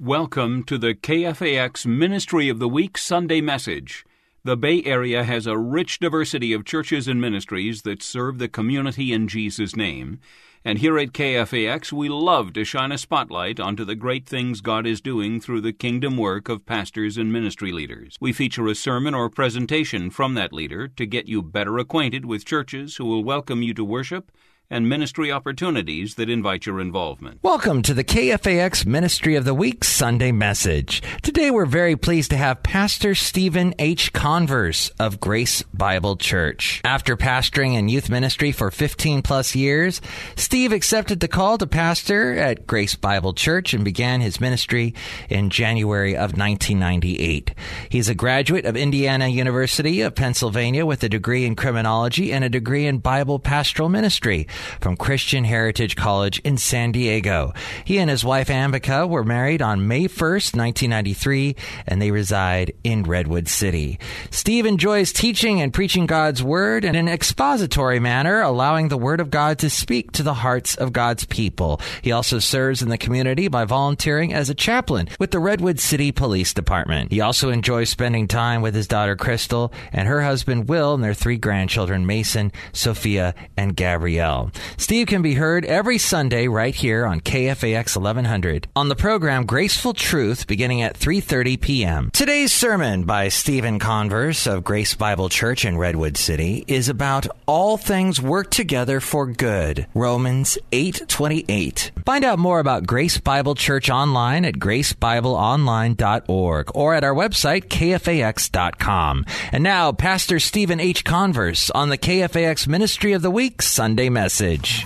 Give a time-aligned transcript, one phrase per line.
[0.00, 4.04] Welcome to the KFAX Ministry of the Week Sunday message.
[4.42, 9.12] The Bay Area has a rich diversity of churches and ministries that serve the community
[9.12, 10.18] in Jesus' name.
[10.64, 14.84] And here at KFAX, we love to shine a spotlight onto the great things God
[14.84, 18.16] is doing through the kingdom work of pastors and ministry leaders.
[18.20, 22.44] We feature a sermon or presentation from that leader to get you better acquainted with
[22.44, 24.32] churches who will welcome you to worship
[24.70, 27.38] and ministry opportunities that invite your involvement.
[27.42, 31.02] Welcome to the KFAX Ministry of the Week Sunday message.
[31.22, 34.12] Today we're very pleased to have Pastor Stephen H.
[34.12, 36.80] Converse of Grace Bible Church.
[36.82, 40.00] After pastoring in youth ministry for 15 plus years,
[40.34, 44.94] Steve accepted the call to pastor at Grace Bible Church and began his ministry
[45.28, 47.54] in January of 1998.
[47.90, 52.48] He's a graduate of Indiana University of Pennsylvania with a degree in criminology and a
[52.48, 54.46] degree in Bible pastoral ministry
[54.80, 57.52] from Christian Heritage College in San Diego.
[57.84, 63.02] He and his wife Ambika were married on May 1st, 1993, and they reside in
[63.02, 63.98] Redwood City.
[64.30, 69.30] Steve enjoys teaching and preaching God's Word in an expository manner, allowing the Word of
[69.30, 71.80] God to speak to the hearts of God's people.
[72.02, 76.12] He also serves in the community by volunteering as a chaplain with the Redwood City
[76.12, 77.12] Police Department.
[77.12, 81.14] He also enjoys spending time with his daughter Crystal and her husband Will and their
[81.14, 84.43] three grandchildren Mason, Sophia, and Gabrielle.
[84.76, 89.94] Steve can be heard every Sunday right here on KFAX 1100 on the program Graceful
[89.94, 92.10] Truth beginning at 3:30 p.m.
[92.12, 97.76] Today's sermon by Stephen Converse of Grace Bible Church in Redwood City is about all
[97.76, 99.86] things work together for good.
[99.94, 101.90] Romans 8:28.
[102.04, 109.24] Find out more about Grace Bible Church online at gracebibleonline.org or at our website kfax.com.
[109.52, 111.04] And now Pastor Stephen H.
[111.04, 114.33] Converse on the KFAX Ministry of the Week Sunday message.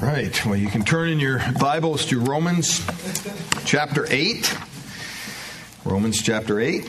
[0.02, 0.44] Right.
[0.44, 2.84] Well, you can turn in your Bibles to Romans
[3.64, 4.54] chapter 8.
[5.86, 6.84] Romans chapter 8.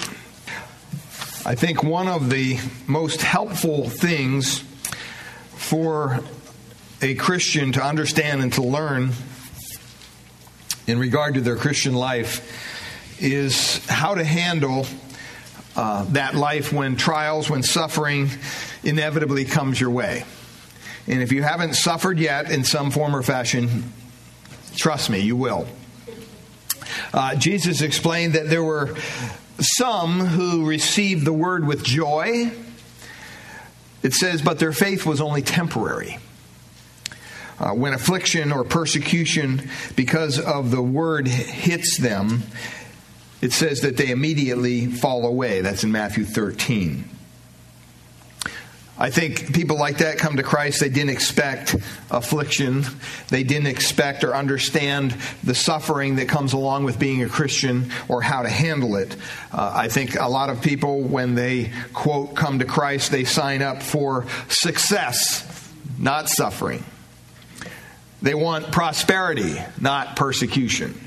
[1.46, 4.60] I think one of the most helpful things
[5.56, 6.20] for
[7.02, 9.12] a Christian to understand and to learn
[10.86, 14.86] in regard to their Christian life is how to handle
[15.78, 18.30] uh, that life when trials, when suffering
[18.84, 20.26] inevitably comes your way.
[21.08, 23.94] And if you haven't suffered yet in some form or fashion,
[24.76, 25.68] trust me, you will.
[27.14, 28.96] Uh, Jesus explained that there were
[29.60, 32.52] some who received the word with joy.
[34.02, 36.20] It says, but their faith was only temporary.
[37.60, 42.44] Uh, when affliction or persecution because of the word hits them,
[43.42, 45.62] it says that they immediately fall away.
[45.62, 47.10] That's in Matthew 13.
[49.02, 50.82] I think people like that come to Christ.
[50.82, 51.74] They didn't expect
[52.12, 52.84] affliction.
[53.30, 58.22] They didn't expect or understand the suffering that comes along with being a Christian or
[58.22, 59.16] how to handle it.
[59.54, 63.62] Uh, I think a lot of people, when they, quote, come to Christ, they sign
[63.62, 66.84] up for success, not suffering.
[68.22, 71.00] They want prosperity, not persecution.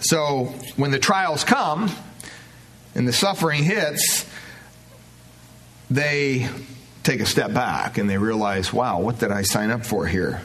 [0.00, 1.90] So when the trials come
[2.94, 4.24] and the suffering hits,
[5.90, 6.48] they
[7.08, 10.42] take a step back and they realize, wow, what did I sign up for here?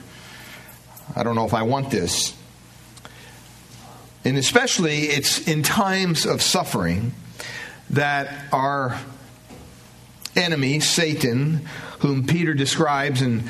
[1.14, 2.34] I don't know if I want this.
[4.24, 7.14] And especially, it's in times of suffering
[7.90, 8.98] that our
[10.38, 11.66] enemy, Satan,
[12.00, 13.44] whom Peter describes in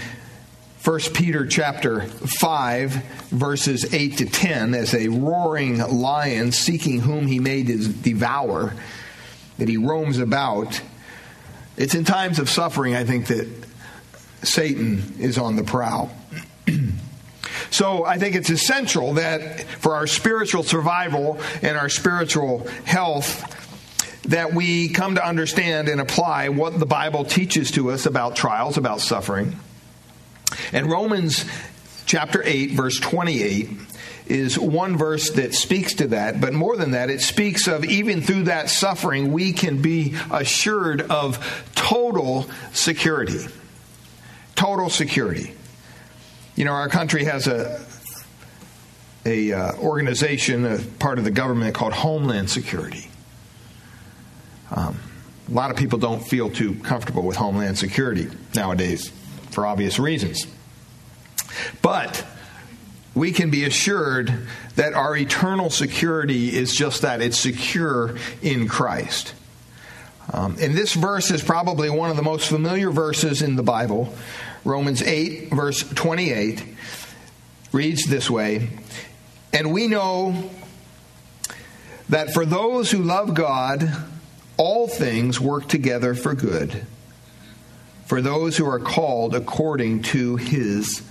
[0.83, 2.93] 1 Peter chapter 5
[3.29, 8.73] verses 8 to 10 as a roaring lion seeking whom he may devour
[9.59, 10.81] that he roams about
[11.77, 13.47] it's in times of suffering, I think, that
[14.43, 16.11] Satan is on the prowl.
[17.71, 23.49] so I think it's essential that for our spiritual survival and our spiritual health,
[24.23, 28.77] that we come to understand and apply what the Bible teaches to us about trials,
[28.77, 29.57] about suffering.
[30.71, 31.45] And Romans
[32.05, 33.69] chapter 8, verse 28
[34.27, 38.21] is one verse that speaks to that, but more than that, it speaks of even
[38.21, 43.45] through that suffering, we can be assured of total security.
[44.55, 45.53] Total security.
[46.55, 47.83] You know, our country has a
[49.25, 53.09] a uh, organization, a part of the government called Homeland Security.
[54.69, 54.99] Um,
[55.47, 59.11] a lot of people don't feel too comfortable with Homeland Security nowadays
[59.51, 60.47] for obvious reasons.
[61.81, 62.25] But
[63.15, 69.33] we can be assured that our eternal security is just that it's secure in Christ.
[70.31, 74.13] Um, and this verse is probably one of the most familiar verses in the Bible.
[74.63, 76.63] Romans 8, verse 28,
[77.71, 78.69] reads this way
[79.51, 80.49] And we know
[82.09, 83.91] that for those who love God,
[84.57, 86.85] all things work together for good,
[88.05, 91.01] for those who are called according to his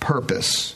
[0.00, 0.74] purpose.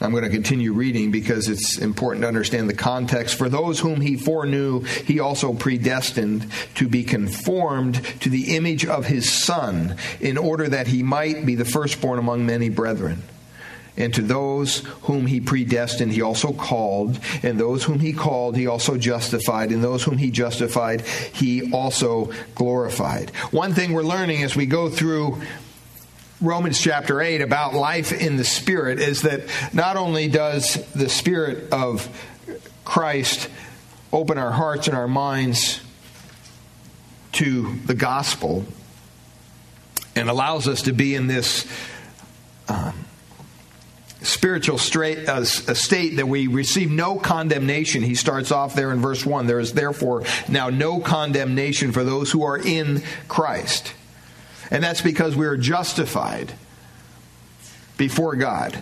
[0.00, 3.38] I'm going to continue reading because it's important to understand the context.
[3.38, 9.06] For those whom he foreknew, he also predestined to be conformed to the image of
[9.06, 13.22] his Son, in order that he might be the firstborn among many brethren.
[13.96, 17.20] And to those whom he predestined, he also called.
[17.44, 19.70] And those whom he called, he also justified.
[19.70, 23.30] And those whom he justified, he also glorified.
[23.52, 25.40] One thing we're learning as we go through
[26.44, 29.42] Romans chapter 8 about life in the Spirit is that
[29.72, 32.06] not only does the Spirit of
[32.84, 33.48] Christ
[34.12, 35.80] open our hearts and our minds
[37.32, 38.66] to the gospel
[40.14, 41.66] and allows us to be in this
[42.68, 43.06] um,
[44.20, 48.02] spiritual straight, uh, state that we receive no condemnation.
[48.02, 49.46] He starts off there in verse 1.
[49.46, 53.94] There is therefore now no condemnation for those who are in Christ.
[54.74, 56.52] And that's because we are justified
[57.96, 58.76] before God,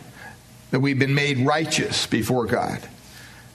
[0.71, 2.81] that we've been made righteous before God.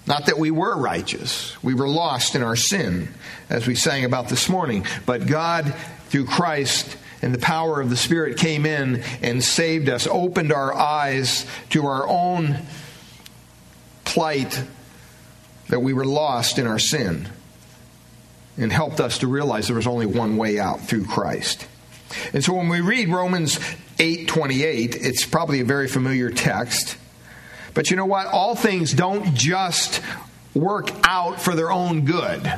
[0.06, 3.12] Not that we were righteous, we were lost in our sin,
[3.50, 4.86] as we sang about this morning.
[5.08, 5.74] But God,
[6.10, 10.72] through Christ, and the power of the Spirit came in and saved us, opened our
[10.76, 12.60] eyes to our own
[14.06, 14.62] plight
[15.70, 17.30] that we were lost in our sin,
[18.58, 21.66] and helped us to realize there was only one way out through Christ.
[22.34, 23.60] And so when we read Romans
[24.00, 26.98] 8:28, it's probably a very familiar text.
[27.74, 28.28] But you know what?
[28.28, 30.02] All things don't just
[30.54, 32.52] work out for their own good.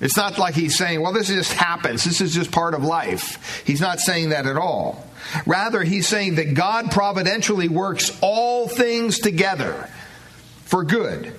[0.00, 2.04] It's not like he's saying, well, this just happens.
[2.04, 3.62] This is just part of life.
[3.64, 5.06] He's not saying that at all.
[5.46, 9.88] Rather, he's saying that God providentially works all things together
[10.64, 11.32] for good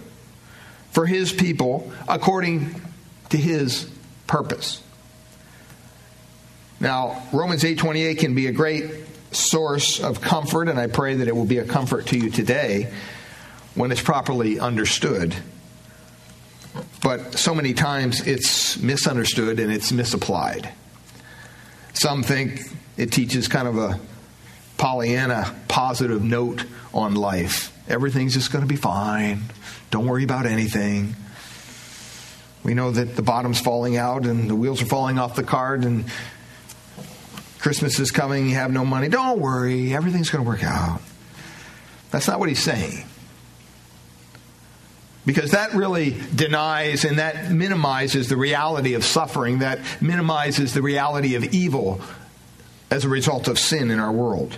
[0.92, 2.80] for his people according
[3.30, 3.90] to his
[4.28, 4.83] purpose.
[6.84, 8.92] Now, Romans 8:28 can be a great
[9.32, 12.94] source of comfort and I pray that it will be a comfort to you today
[13.74, 15.34] when it's properly understood
[17.02, 20.70] but so many times it's misunderstood and it's misapplied.
[21.94, 22.62] Some think
[22.98, 24.00] it teaches kind of a
[24.78, 27.72] Pollyanna positive note on life.
[27.88, 29.44] Everything's just going to be fine.
[29.92, 31.16] Don't worry about anything.
[32.64, 35.84] We know that the bottom's falling out and the wheels are falling off the cart
[35.84, 36.06] and
[37.64, 39.10] Christmas is coming, you have no money.
[39.10, 41.02] Don't worry, everything's going to work out.
[42.12, 43.06] That's not what he's saying
[45.26, 51.36] because that really denies and that minimizes the reality of suffering, that minimizes the reality
[51.36, 52.02] of evil
[52.92, 54.58] as a result of sin in our world.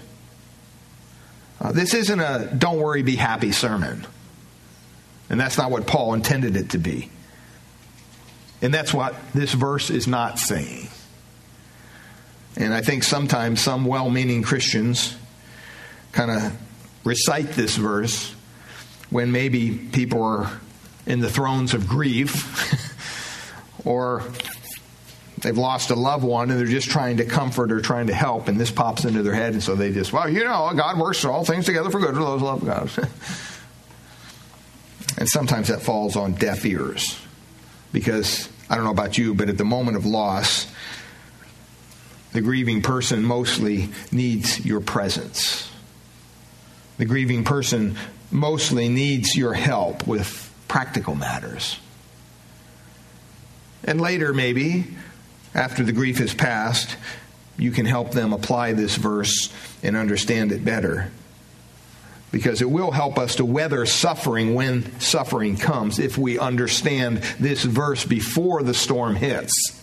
[1.61, 4.05] Uh, this isn't a don't worry, be happy sermon.
[5.29, 7.09] And that's not what Paul intended it to be.
[8.61, 10.87] And that's what this verse is not saying.
[12.57, 15.15] And I think sometimes some well meaning Christians
[16.11, 16.57] kind of
[17.03, 18.33] recite this verse
[19.09, 20.59] when maybe people are
[21.05, 24.23] in the thrones of grief or
[25.41, 28.47] they've lost a loved one and they're just trying to comfort or trying to help
[28.47, 31.23] and this pops into their head and so they just well you know god works
[31.23, 32.89] all things together for good for those who love god.
[35.17, 37.17] And sometimes that falls on deaf ears
[37.93, 40.67] because i don't know about you but at the moment of loss
[42.35, 45.71] the grieving person mostly needs your presence
[46.97, 47.97] the grieving person
[48.31, 51.77] mostly needs your help with practical matters.
[53.83, 54.87] And later, maybe,
[55.53, 56.95] after the grief has passed,
[57.57, 61.11] you can help them apply this verse and understand it better.
[62.31, 67.63] Because it will help us to weather suffering when suffering comes if we understand this
[67.63, 69.81] verse before the storm hits.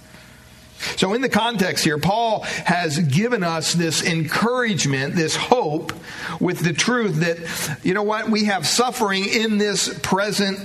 [0.97, 5.93] So, in the context here, Paul has given us this encouragement, this hope,
[6.41, 10.59] with the truth that, you know what, we have suffering in this present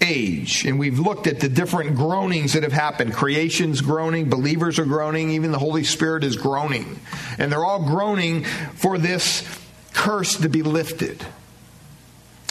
[0.00, 0.64] age.
[0.64, 3.14] And we've looked at the different groanings that have happened.
[3.14, 7.00] Creation's groaning, believers are groaning, even the Holy Spirit is groaning.
[7.38, 9.46] And they're all groaning for this
[9.92, 11.24] curse to be lifted.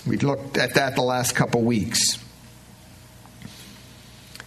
[0.06, 2.18] We looked at that the last couple weeks.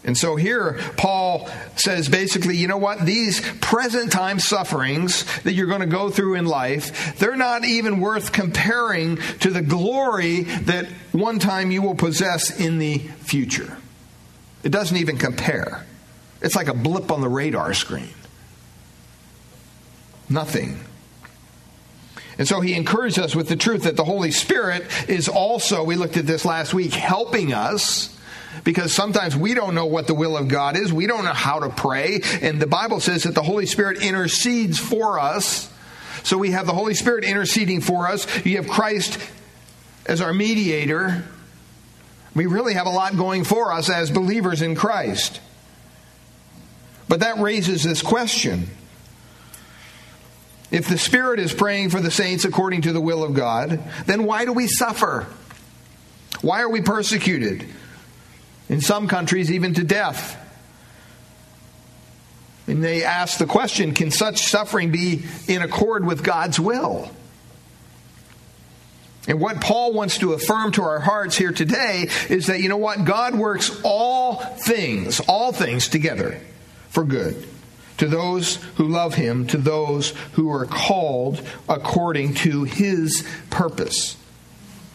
[0.02, 3.04] And so here, Paul says basically, you know what?
[3.04, 8.00] These present time sufferings that you're going to go through in life, they're not even
[8.00, 13.76] worth comparing to the glory that one time you will possess in the future.
[14.62, 15.86] It doesn't even compare.
[16.40, 18.14] It's like a blip on the radar screen.
[20.30, 20.80] Nothing.
[22.38, 25.96] And so he encouraged us with the truth that the Holy Spirit is also, we
[25.96, 28.16] looked at this last week, helping us
[28.64, 30.92] because sometimes we don't know what the will of God is.
[30.92, 32.20] We don't know how to pray.
[32.42, 35.72] And the Bible says that the Holy Spirit intercedes for us.
[36.22, 38.26] So we have the Holy Spirit interceding for us.
[38.44, 39.18] You have Christ
[40.06, 41.24] as our mediator.
[42.34, 45.40] We really have a lot going for us as believers in Christ.
[47.08, 48.68] But that raises this question.
[50.70, 54.24] If the Spirit is praying for the saints according to the will of God, then
[54.24, 55.26] why do we suffer?
[56.42, 57.66] Why are we persecuted?
[58.70, 60.38] In some countries, even to death.
[62.68, 67.10] And they ask the question can such suffering be in accord with God's will?
[69.26, 72.78] And what Paul wants to affirm to our hearts here today is that, you know
[72.78, 73.04] what?
[73.04, 76.40] God works all things, all things together
[76.88, 77.46] for good
[77.98, 84.16] to those who love him, to those who are called according to his purpose.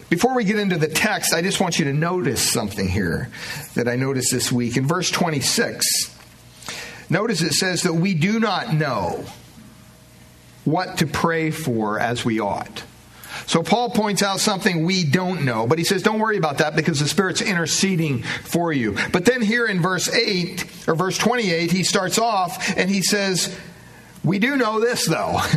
[0.08, 3.28] Before we get into the text, I just want you to notice something here
[3.74, 4.76] that I noticed this week.
[4.76, 5.84] In verse 26,
[7.10, 9.24] notice it says that we do not know
[10.64, 12.84] what to pray for as we ought.
[13.46, 16.74] So Paul points out something we don't know, but he says, don't worry about that
[16.74, 18.96] because the Spirit's interceding for you.
[19.12, 23.56] But then here in verse 8, or verse 28, he starts off and he says,
[24.24, 25.40] we do know this though.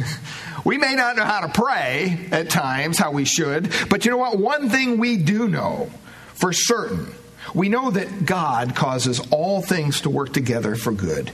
[0.65, 4.17] We may not know how to pray at times, how we should, but you know
[4.17, 4.37] what?
[4.37, 5.91] One thing we do know
[6.33, 7.13] for certain
[7.53, 11.31] we know that God causes all things to work together for good.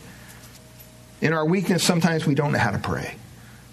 [1.21, 3.15] In our weakness, sometimes we don't know how to pray,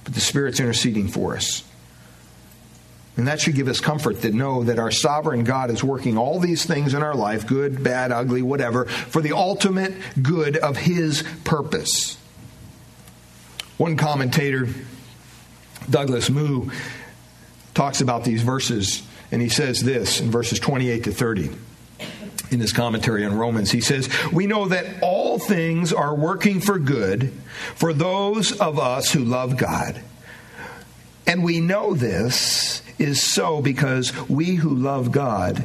[0.05, 1.65] but the Spirit's interceding for us.
[3.17, 6.41] And that should give us comfort to know that our sovereign God is working all
[6.41, 9.93] these things in our life, good, bad, ugly, whatever, for the ultimate
[10.23, 12.17] good of His purpose.
[13.77, 14.67] One commentator
[15.91, 16.71] Douglas Moo
[17.75, 21.51] talks about these verses, and he says this in verses 28 to 30
[22.51, 23.71] in his commentary on Romans.
[23.71, 27.33] He says, We know that all things are working for good
[27.75, 30.03] for those of us who love God.
[31.27, 35.65] And we know this is so because we who love God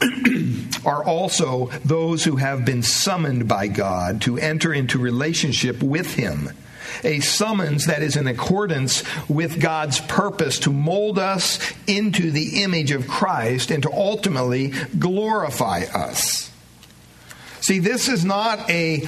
[0.84, 6.50] are also those who have been summoned by God to enter into relationship with Him
[7.04, 12.90] a summons that is in accordance with God's purpose to mold us into the image
[12.90, 16.50] of Christ and to ultimately glorify us.
[17.60, 19.06] See, this is not a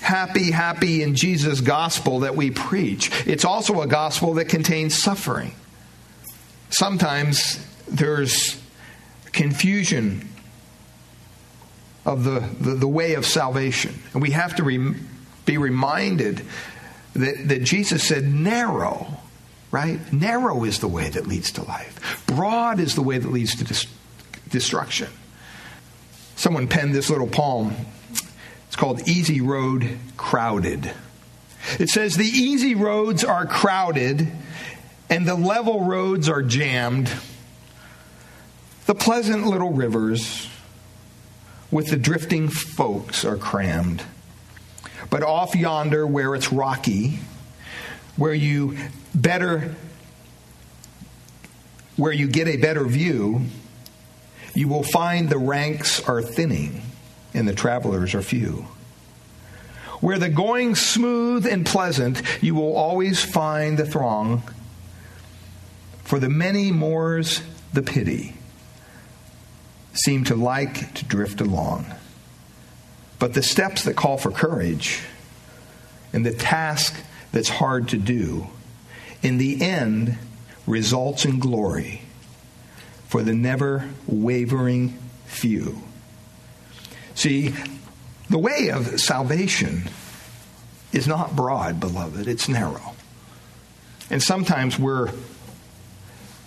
[0.00, 3.10] happy, happy in Jesus gospel that we preach.
[3.26, 5.52] It's also a gospel that contains suffering.
[6.70, 8.60] Sometimes there's
[9.32, 10.28] confusion
[12.04, 13.94] of the, the, the way of salvation.
[14.12, 14.94] And we have to re-
[15.44, 16.42] be reminded
[17.18, 19.06] that, that Jesus said, narrow,
[19.70, 20.12] right?
[20.12, 23.64] Narrow is the way that leads to life, broad is the way that leads to
[23.64, 23.86] dis-
[24.48, 25.08] destruction.
[26.36, 27.74] Someone penned this little poem.
[28.66, 30.92] It's called Easy Road Crowded.
[31.78, 34.28] It says, The easy roads are crowded
[35.10, 37.10] and the level roads are jammed.
[38.86, 40.48] The pleasant little rivers
[41.70, 44.02] with the drifting folks are crammed.
[45.10, 47.18] But off yonder, where it's rocky,
[48.16, 48.76] where you
[49.14, 49.74] better
[51.96, 53.42] where you get a better view,
[54.54, 56.82] you will find the ranks are thinning
[57.34, 58.66] and the travelers are few.
[60.00, 64.42] Where the going smooth and pleasant, you will always find the throng.
[66.04, 68.34] For the many more's the pity,
[69.92, 71.86] seem to like to drift along.
[73.18, 75.02] But the steps that call for courage
[76.12, 76.94] and the task
[77.32, 78.46] that's hard to do,
[79.22, 80.16] in the end,
[80.66, 82.02] results in glory
[83.08, 85.82] for the never wavering few.
[87.14, 87.54] See,
[88.30, 89.88] the way of salvation
[90.92, 92.94] is not broad, beloved, it's narrow.
[94.10, 95.10] And sometimes we're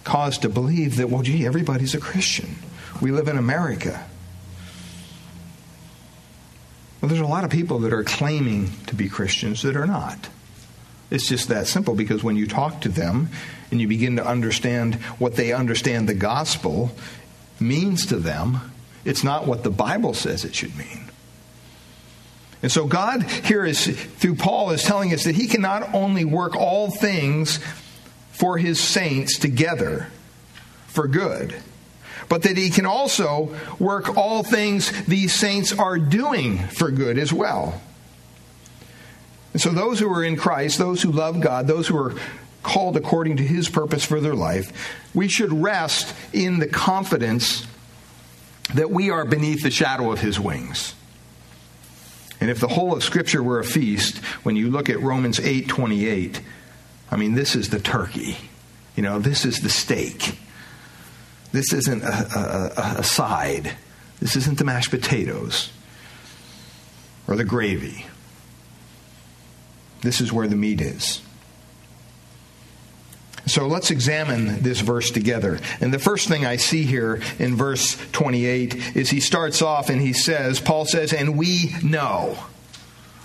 [0.03, 2.55] caused to believe that, well, gee, everybody's a Christian.
[3.01, 4.07] We live in America.
[7.01, 10.29] Well, there's a lot of people that are claiming to be Christians that are not.
[11.09, 13.29] It's just that simple because when you talk to them
[13.71, 16.91] and you begin to understand what they understand the gospel
[17.59, 18.71] means to them.
[19.05, 21.09] It's not what the Bible says it should mean.
[22.61, 26.25] And so God here is through Paul is telling us that he can not only
[26.25, 27.59] work all things
[28.31, 30.07] for his saints together
[30.87, 31.55] for good,
[32.31, 37.33] but that he can also work all things these saints are doing for good as
[37.33, 37.81] well.
[39.51, 42.15] And so those who are in Christ, those who love God, those who are
[42.63, 44.71] called according to his purpose for their life,
[45.13, 47.67] we should rest in the confidence
[48.75, 50.95] that we are beneath the shadow of his wings.
[52.39, 55.67] And if the whole of Scripture were a feast, when you look at Romans 8
[55.67, 56.39] 28,
[57.11, 58.37] I mean, this is the turkey.
[58.95, 60.37] You know, this is the steak.
[61.51, 63.75] This isn't a, a, a side.
[64.19, 65.71] This isn't the mashed potatoes
[67.27, 68.05] or the gravy.
[70.01, 71.21] This is where the meat is.
[73.47, 75.59] So let's examine this verse together.
[75.79, 79.99] And the first thing I see here in verse 28 is he starts off and
[79.99, 82.37] he says, Paul says, and we know.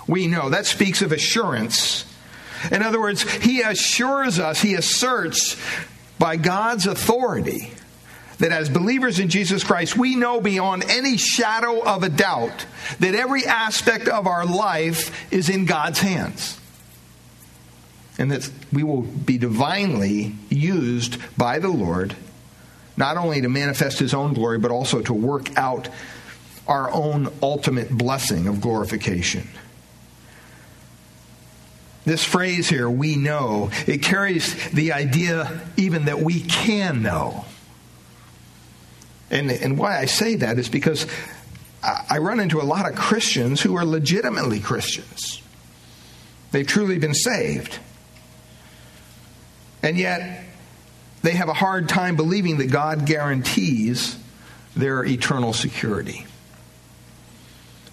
[0.06, 0.50] We know.
[0.50, 2.04] That speaks of assurance.
[2.72, 5.56] In other words, he assures us, he asserts
[6.18, 7.72] by God's authority
[8.38, 12.66] that as believers in Jesus Christ, we know beyond any shadow of a doubt
[13.00, 16.60] that every aspect of our life is in God's hands
[18.18, 22.14] and that we will be divinely used by the Lord,
[22.96, 25.88] not only to manifest His own glory, but also to work out
[26.66, 29.48] our own ultimate blessing of glorification.
[32.04, 37.44] This phrase here, we know, it carries the idea even that we can know.
[39.30, 41.06] And, and why I say that is because
[41.82, 45.42] I run into a lot of Christians who are legitimately Christians.
[46.52, 47.78] They've truly been saved.
[49.82, 50.44] And yet,
[51.22, 54.18] they have a hard time believing that God guarantees
[54.74, 56.26] their eternal security.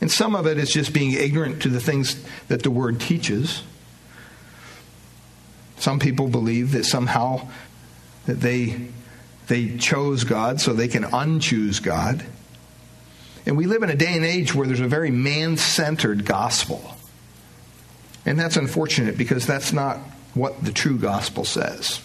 [0.02, 3.64] And some of it is just being ignorant to the things that the Word teaches.
[5.78, 7.48] Some people believe that somehow
[8.26, 8.88] that they,
[9.48, 12.26] they chose God so they can unchoose God.
[13.46, 16.96] And we live in a day and age where there's a very man centered gospel.
[18.26, 19.98] And that's unfortunate because that's not
[20.34, 22.02] what the true gospel says.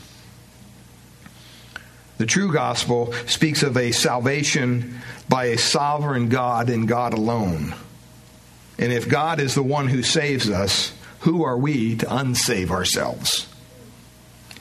[2.19, 7.75] The true gospel speaks of a salvation by a sovereign God and God alone.
[8.79, 13.48] And if God is the one who saves us, who are we to unsave ourselves?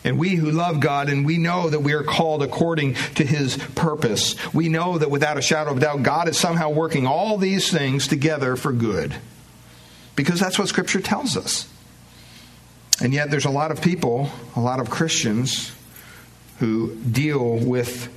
[0.07, 3.57] And we who love God and we know that we are called according to his
[3.57, 7.69] purpose, we know that without a shadow of doubt, God is somehow working all these
[7.69, 9.13] things together for good.
[10.15, 11.67] Because that's what Scripture tells us.
[13.01, 15.73] And yet, there's a lot of people, a lot of Christians,
[16.59, 18.07] who deal with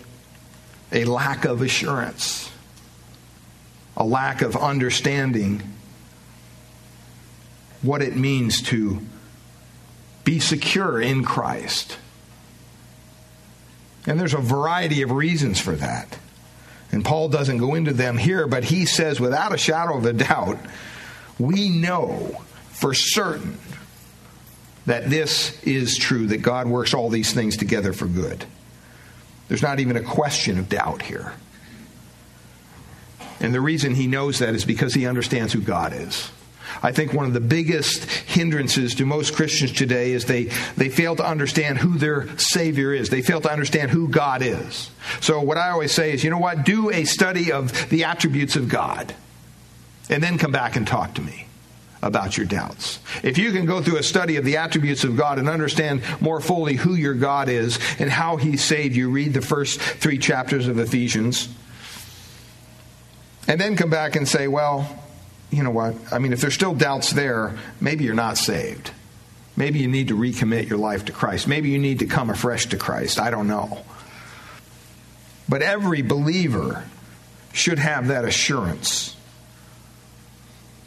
[0.92, 2.53] a lack of assurance,
[3.96, 5.61] a lack of understanding
[7.83, 9.00] what it means to
[10.31, 11.99] be secure in Christ.
[14.07, 16.21] And there's a variety of reasons for that.
[16.93, 20.12] And Paul doesn't go into them here, but he says, without a shadow of a
[20.12, 20.57] doubt,
[21.40, 22.40] we know
[22.71, 23.59] for certain
[24.87, 28.45] that this is true, that God works all these things together for good.
[29.49, 31.33] There's not even a question of doubt here.
[33.40, 36.31] And the reason he knows that is because he understands who God is.
[36.83, 40.45] I think one of the biggest hindrances to most Christians today is they,
[40.77, 43.11] they fail to understand who their Savior is.
[43.11, 44.91] They fail to understand who God is.
[45.21, 46.65] So, what I always say is, you know what?
[46.65, 49.15] Do a study of the attributes of God,
[50.09, 51.47] and then come back and talk to me
[52.03, 52.99] about your doubts.
[53.23, 56.41] If you can go through a study of the attributes of God and understand more
[56.41, 60.67] fully who your God is and how He saved you, read the first three chapters
[60.67, 61.49] of Ephesians,
[63.47, 64.89] and then come back and say, well,
[65.51, 65.95] you know what?
[66.13, 68.93] I mean, if there's still doubts there, maybe you're not saved.
[69.57, 71.49] Maybe you need to recommit your life to Christ.
[71.49, 73.19] Maybe you need to come afresh to Christ.
[73.19, 73.85] I don't know.
[75.49, 76.85] But every believer
[77.53, 79.17] should have that assurance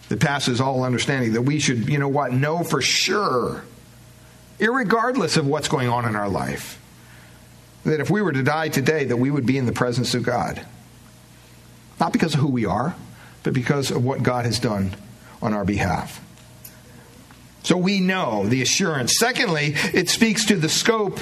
[0.09, 3.63] that passes all understanding, that we should, you know what, know for sure,
[4.59, 6.79] regardless of what's going on in our life,
[7.83, 10.23] that if we were to die today, that we would be in the presence of
[10.23, 10.65] God.
[11.99, 12.95] Not because of who we are,
[13.43, 14.95] but because of what God has done
[15.41, 16.21] on our behalf.
[17.63, 19.17] So we know the assurance.
[19.17, 21.19] Secondly, it speaks to the scope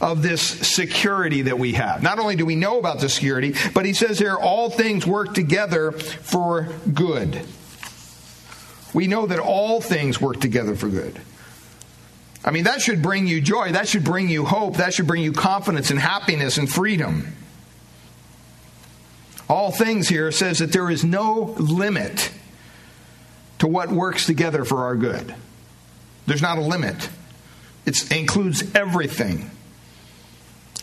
[0.00, 2.02] of this security that we have.
[2.02, 5.34] Not only do we know about the security, but he says here all things work
[5.34, 7.40] together for good.
[8.94, 11.20] We know that all things work together for good.
[12.44, 13.72] I mean, that should bring you joy.
[13.72, 14.76] That should bring you hope.
[14.76, 17.34] That should bring you confidence and happiness and freedom.
[19.48, 22.30] All things here says that there is no limit
[23.58, 25.34] to what works together for our good.
[26.26, 27.08] There's not a limit.
[27.86, 29.50] It includes everything.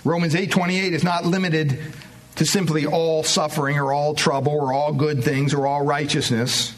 [0.04, 1.80] Romans 8:28 is not limited
[2.36, 6.74] to simply all suffering or all trouble or all good things or all righteousness.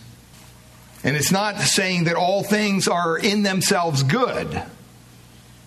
[1.03, 4.61] And it's not saying that all things are in themselves good.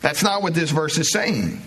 [0.01, 1.63] That's not what this verse is saying.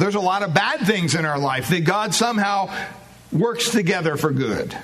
[0.00, 2.74] There's a lot of bad things in our life that God somehow
[3.30, 4.74] works together for good.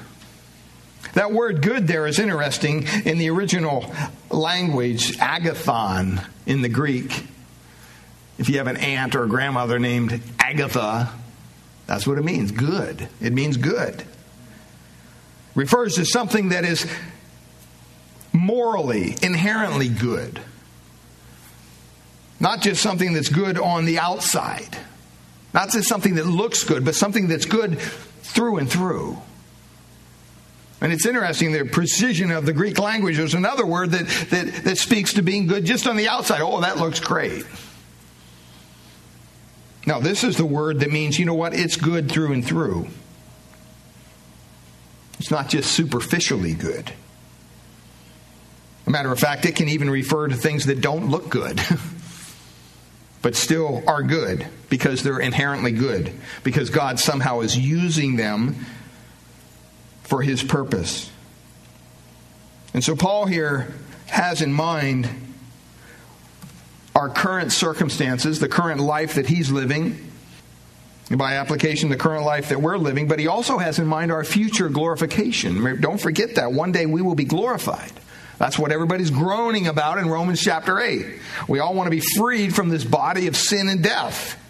[1.14, 3.90] That word good there is interesting in the original
[4.30, 7.24] language, agathon in the Greek.
[8.36, 11.10] If you have an aunt or a grandmother named Agatha,
[11.86, 13.08] that's what it means good.
[13.22, 14.04] It means good.
[15.54, 16.86] Refers to something that is
[18.34, 20.42] morally, inherently good.
[22.38, 24.76] Not just something that's good on the outside.
[25.56, 29.16] Not just something that looks good, but something that's good through and through.
[30.82, 33.16] And it's interesting the precision of the Greek language.
[33.16, 36.42] There's another word that, that, that speaks to being good just on the outside.
[36.42, 37.46] Oh, that looks great.
[39.86, 41.54] Now, this is the word that means, you know what?
[41.54, 42.88] It's good through and through.
[45.18, 46.92] It's not just superficially good.
[48.86, 51.58] A matter of fact, it can even refer to things that don't look good,
[53.22, 56.12] but still are good because they're inherently good,
[56.44, 58.66] because God somehow is using them
[60.02, 61.10] for his purpose.
[62.74, 63.72] And so Paul here
[64.06, 65.08] has in mind
[66.94, 70.10] our current circumstances, the current life that he's living,
[71.10, 74.24] by application, the current life that we're living, but he also has in mind our
[74.24, 75.80] future glorification.
[75.80, 76.52] Don't forget that.
[76.52, 77.92] One day we will be glorified.
[78.38, 81.06] That's what everybody's groaning about in Romans chapter 8.
[81.48, 84.42] We all want to be freed from this body of sin and death.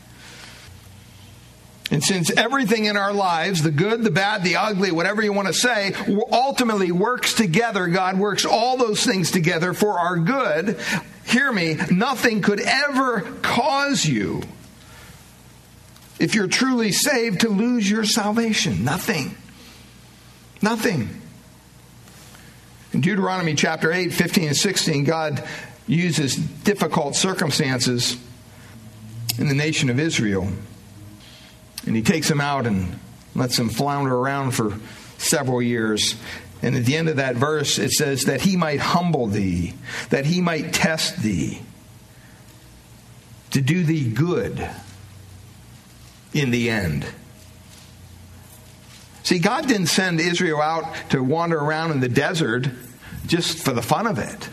[1.88, 5.46] And since everything in our lives, the good, the bad, the ugly, whatever you want
[5.46, 5.92] to say,
[6.32, 10.80] ultimately works together, God works all those things together for our good,
[11.26, 14.42] hear me, nothing could ever cause you,
[16.18, 18.84] if you're truly saved, to lose your salvation.
[18.84, 19.36] Nothing.
[20.60, 21.22] Nothing.
[22.96, 25.46] In Deuteronomy chapter 8, 15 and 16, God
[25.86, 28.16] uses difficult circumstances
[29.36, 30.48] in the nation of Israel
[31.84, 32.98] and he takes them out and
[33.34, 34.78] lets them flounder around for
[35.18, 36.14] several years.
[36.62, 39.74] And at the end of that verse, it says, that he might humble thee,
[40.08, 41.60] that he might test thee,
[43.50, 44.70] to do thee good
[46.32, 47.04] in the end.
[49.22, 52.70] See, God didn't send Israel out to wander around in the desert
[53.26, 54.48] just for the fun of it.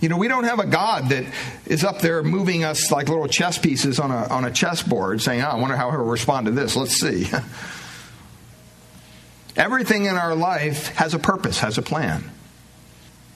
[0.00, 1.24] You know, we don't have a God that
[1.66, 5.42] is up there moving us like little chess pieces on a, on a chessboard saying,
[5.42, 6.76] oh, I wonder how he'll respond to this.
[6.76, 7.26] Let's see.
[9.56, 12.30] Everything in our life has a purpose, has a plan.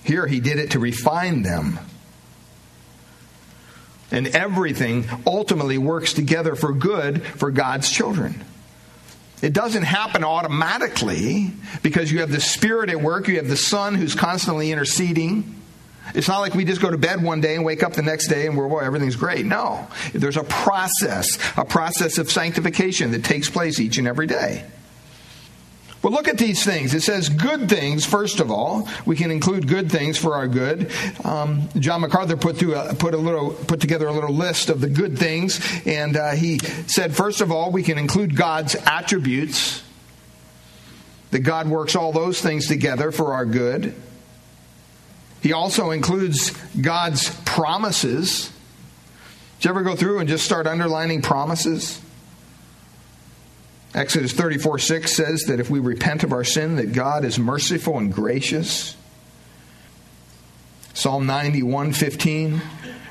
[0.05, 1.81] Here, he did it to refine them.
[4.13, 8.45] And everything ultimately works together for good for God's children.
[9.43, 11.53] It doesn't happen automatically
[11.83, 15.61] because you have the Spirit at work, you have the Son who's constantly interceding.
[16.15, 18.29] It's not like we just go to bed one day and wake up the next
[18.29, 19.45] day and we're, well, everything's great.
[19.45, 19.89] No.
[20.13, 24.65] There's a process, a process of sanctification that takes place each and every day.
[26.03, 26.95] But look at these things.
[26.95, 28.88] It says good things, first of all.
[29.07, 30.91] We can include good things for our good.
[31.25, 34.88] Um, John MacArthur put, a, put, a little, put together a little list of the
[34.88, 39.85] good things, and uh, he said, first of all, we can include God's attributes,
[41.31, 43.95] that God works all those things together for our good.
[45.41, 48.53] He also includes God's promises.
[49.59, 52.02] Did you ever go through and just start underlining promises?
[53.95, 57.99] Exodus 34 6 says that if we repent of our sin, that God is merciful
[57.99, 58.97] and gracious.
[60.95, 62.63] Psalm 91 15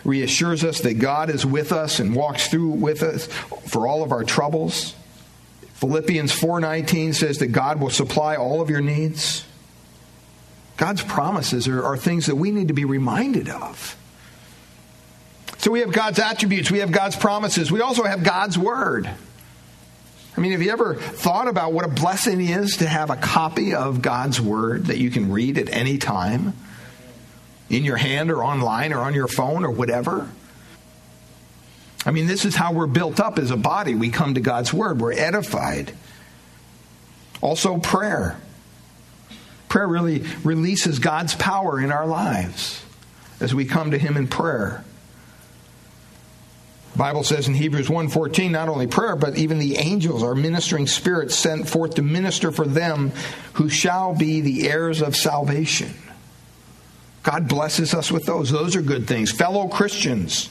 [0.04, 3.28] reassures us that God is with us and walks through with us
[3.68, 4.96] for all of our troubles.
[5.76, 9.44] Philippians 4:19 says that God will supply all of your needs.
[10.78, 13.96] God's promises are, are things that we need to be reminded of.
[15.60, 19.10] So we have God's attributes, we have God's promises, we also have God's word.
[20.36, 23.18] I mean, have you ever thought about what a blessing it is to have a
[23.18, 26.54] copy of God's word that you can read at any time
[27.70, 30.30] in your hand or online or on your phone or whatever?
[32.06, 33.94] I mean, this is how we're built up as a body.
[33.94, 35.94] We come to God's word, we're edified.
[37.42, 38.40] Also, prayer.
[39.68, 42.84] Prayer really releases God's power in our lives
[43.40, 44.84] as we come to Him in prayer.
[46.96, 51.36] Bible says in Hebrews 1:14 not only prayer but even the angels are ministering spirits
[51.36, 53.12] sent forth to minister for them
[53.54, 55.94] who shall be the heirs of salvation.
[57.24, 58.50] God blesses us with those.
[58.50, 59.32] Those are good things.
[59.32, 60.50] Fellow Christians.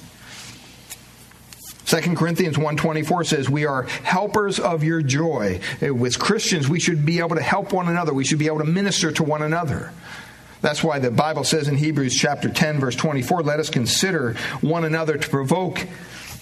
[1.84, 5.60] 2 Corinthians 1:24 says we are helpers of your joy.
[5.84, 8.14] Uh, with Christians we should be able to help one another.
[8.14, 9.92] We should be able to minister to one another.
[10.62, 14.84] That's why the Bible says in Hebrews chapter 10 verse 24 let us consider one
[14.84, 15.86] another to provoke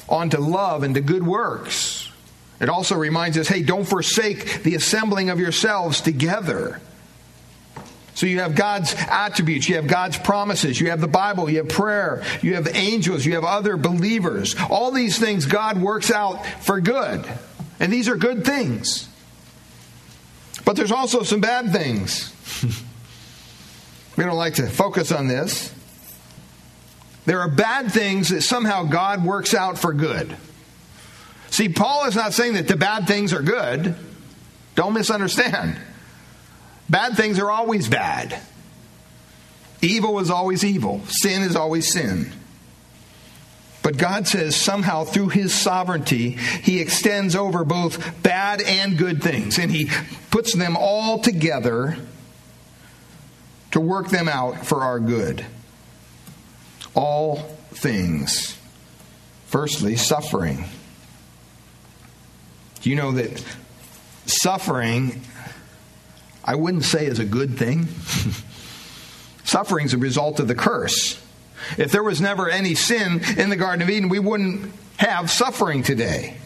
[0.09, 2.11] onto love and to good works.
[2.61, 6.81] It also reminds us hey, don't forsake the assembling of yourselves together.
[8.15, 11.69] So you have God's attributes, you have God's promises, you have the Bible, you have
[11.69, 14.57] prayer, you have angels, you have other believers.
[14.69, 17.25] All these things God works out for good.
[17.79, 19.09] And these are good things.
[20.65, 22.35] But there's also some bad things.
[24.17, 25.73] we don't like to focus on this.
[27.29, 30.35] There are bad things that somehow God works out for good.
[31.51, 33.95] See, Paul is not saying that the bad things are good.
[34.77, 35.77] Don't misunderstand.
[36.89, 38.41] Bad things are always bad.
[39.83, 41.03] Evil is always evil.
[41.09, 42.33] Sin is always sin.
[43.83, 49.59] But God says somehow through his sovereignty, he extends over both bad and good things,
[49.59, 49.91] and he
[50.31, 51.99] puts them all together
[53.73, 55.45] to work them out for our good
[56.99, 57.37] all
[57.71, 58.59] things.
[59.47, 60.65] Firstly, suffering.
[62.81, 63.43] Do you know that
[64.27, 65.23] suffering,
[66.45, 67.87] I wouldn't say is a good thing?
[69.45, 71.23] suffering is a result of the curse.
[71.77, 75.85] If there was never any sin in the Garden of Eden, we wouldn't have suffering
[75.85, 76.37] today.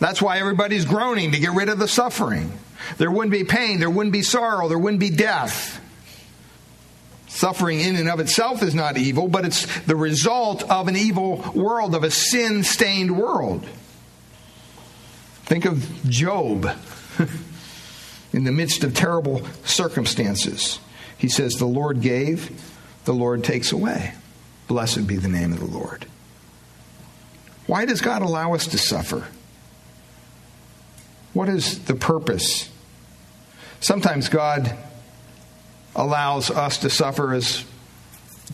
[0.00, 2.52] That's why everybody's groaning to get rid of the suffering.
[2.98, 5.80] There wouldn't be pain, there wouldn't be sorrow, there wouldn't be death.
[7.36, 11.44] Suffering in and of itself is not evil, but it's the result of an evil
[11.54, 13.68] world, of a sin stained world.
[15.44, 16.66] Think of Job
[18.32, 20.78] in the midst of terrible circumstances.
[21.18, 22.58] He says, The Lord gave,
[23.04, 24.14] the Lord takes away.
[24.66, 26.06] Blessed be the name of the Lord.
[27.66, 29.26] Why does God allow us to suffer?
[31.34, 32.70] What is the purpose?
[33.80, 34.74] Sometimes God
[35.96, 37.64] allows us to suffer as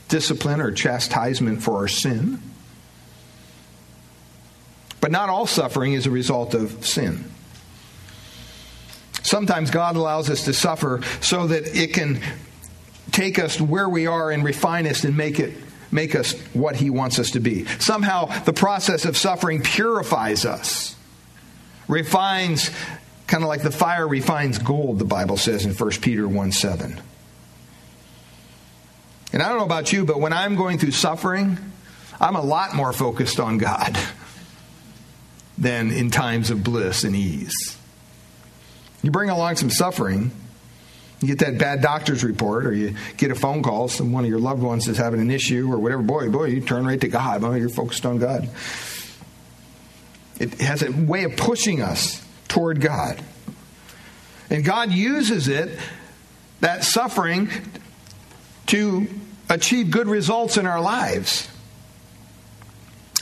[0.08, 2.40] discipline or chastisement for our sin.
[5.00, 7.24] But not all suffering is a result of sin.
[9.22, 12.20] Sometimes God allows us to suffer so that it can
[13.10, 15.54] take us where we are and refine us and make it
[15.90, 17.66] make us what he wants us to be.
[17.78, 20.96] Somehow the process of suffering purifies us.
[21.86, 22.70] Refines
[23.26, 27.00] kind of like the fire refines gold, the Bible says in 1 Peter 1 7.
[29.32, 31.58] And I don't know about you, but when I'm going through suffering,
[32.20, 33.98] I'm a lot more focused on God
[35.56, 37.78] than in times of bliss and ease.
[39.02, 40.30] You bring along some suffering,
[41.20, 44.30] you get that bad doctor's report, or you get a phone call, some one of
[44.30, 46.02] your loved ones is having an issue, or whatever.
[46.02, 47.40] Boy, boy, you turn right to God.
[47.40, 48.48] Boy, you're focused on God.
[50.38, 53.22] It has a way of pushing us toward God.
[54.50, 55.78] And God uses it,
[56.60, 57.48] that suffering,
[58.66, 59.06] to
[59.52, 61.48] achieve good results in our lives.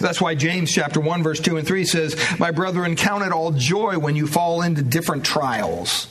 [0.00, 3.50] That's why James chapter 1 verse 2 and 3 says, "My brethren, count it all
[3.50, 6.06] joy when you fall into different trials."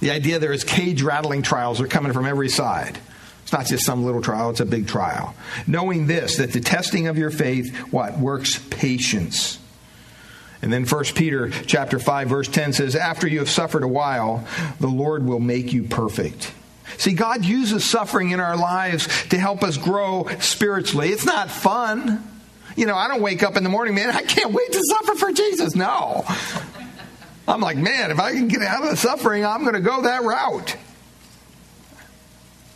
[0.00, 2.98] The idea there is cage rattling trials are coming from every side.
[3.42, 5.34] It's not just some little trial, it's a big trial.
[5.66, 9.58] Knowing this that the testing of your faith what works patience.
[10.62, 14.44] And then 1 Peter chapter 5 verse 10 says, "After you have suffered a while,
[14.80, 16.52] the Lord will make you perfect."
[16.96, 21.10] See, God uses suffering in our lives to help us grow spiritually.
[21.10, 22.24] It's not fun.
[22.76, 25.14] You know, I don't wake up in the morning, man, I can't wait to suffer
[25.16, 25.74] for Jesus.
[25.74, 26.24] No.
[27.46, 30.02] I'm like, man, if I can get out of the suffering, I'm going to go
[30.02, 30.76] that route.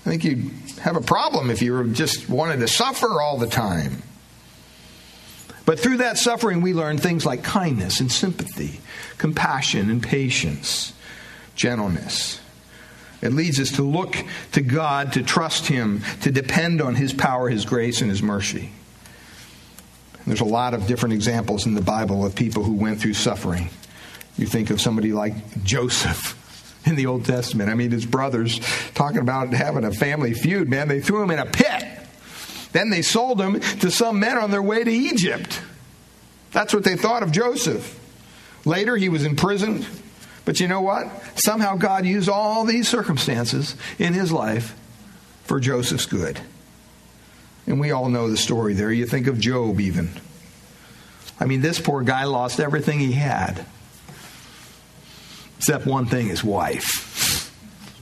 [0.04, 4.02] I think you'd have a problem if you just wanted to suffer all the time.
[5.64, 8.80] But through that suffering, we learn things like kindness and sympathy,
[9.18, 10.92] compassion and patience,
[11.54, 12.40] gentleness.
[13.22, 14.16] It leads us to look
[14.52, 18.70] to God, to trust Him, to depend on His power, His grace, and His mercy.
[20.26, 23.70] There's a lot of different examples in the Bible of people who went through suffering.
[24.36, 26.38] You think of somebody like Joseph
[26.86, 27.70] in the Old Testament.
[27.70, 28.60] I mean, his brothers
[28.94, 30.88] talking about having a family feud, man.
[30.88, 31.84] They threw him in a pit.
[32.72, 35.60] Then they sold him to some men on their way to Egypt.
[36.52, 37.98] That's what they thought of Joseph.
[38.64, 39.86] Later, he was imprisoned
[40.44, 41.08] but you know what?
[41.38, 44.76] Somehow God used all these circumstances in his life
[45.44, 46.40] for Joseph's good.
[47.66, 48.90] And we all know the story there.
[48.90, 50.10] You think of Job, even.
[51.38, 53.64] I mean, this poor guy lost everything he had,
[55.58, 57.12] except one thing his wife.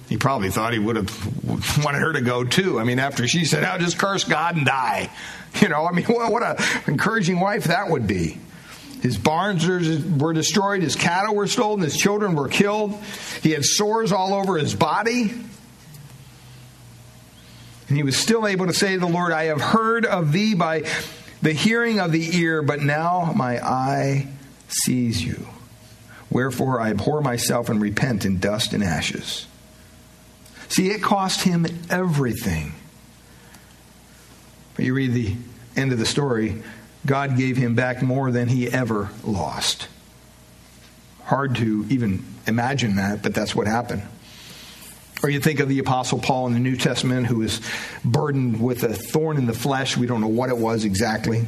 [0.08, 2.80] He probably thought he would have wanted her to go too.
[2.80, 5.10] I mean, after she said, I'll just curse God and die.
[5.60, 8.38] You know, I mean, what an encouraging wife that would be.
[9.02, 12.94] His barns were destroyed, his cattle were stolen, his children were killed.
[13.42, 15.30] He had sores all over his body.
[17.88, 20.54] And he was still able to say to the Lord, I have heard of thee
[20.54, 20.84] by
[21.42, 24.28] the hearing of the ear, but now my eye
[24.68, 25.48] sees you.
[26.30, 29.46] Wherefore I abhor myself and repent in dust and ashes.
[30.68, 32.74] See, it cost him everything.
[34.76, 35.34] But you read the
[35.74, 36.62] end of the story,
[37.06, 39.88] God gave him back more than he ever lost.
[41.24, 44.02] Hard to even imagine that, but that's what happened.
[45.22, 47.60] Or you think of the Apostle Paul in the New Testament who was
[48.04, 49.96] burdened with a thorn in the flesh.
[49.96, 51.46] We don't know what it was exactly.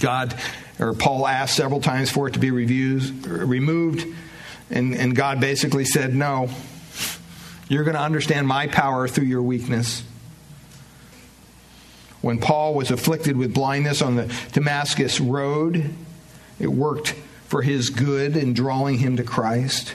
[0.00, 0.34] God,
[0.78, 4.06] or Paul asked several times for it to be reviewed, removed,
[4.70, 6.48] and, and God basically said, No,
[7.68, 10.02] you're going to understand my power through your weakness.
[12.24, 15.90] When Paul was afflicted with blindness on the Damascus road,
[16.58, 17.10] it worked
[17.48, 19.94] for his good in drawing him to Christ.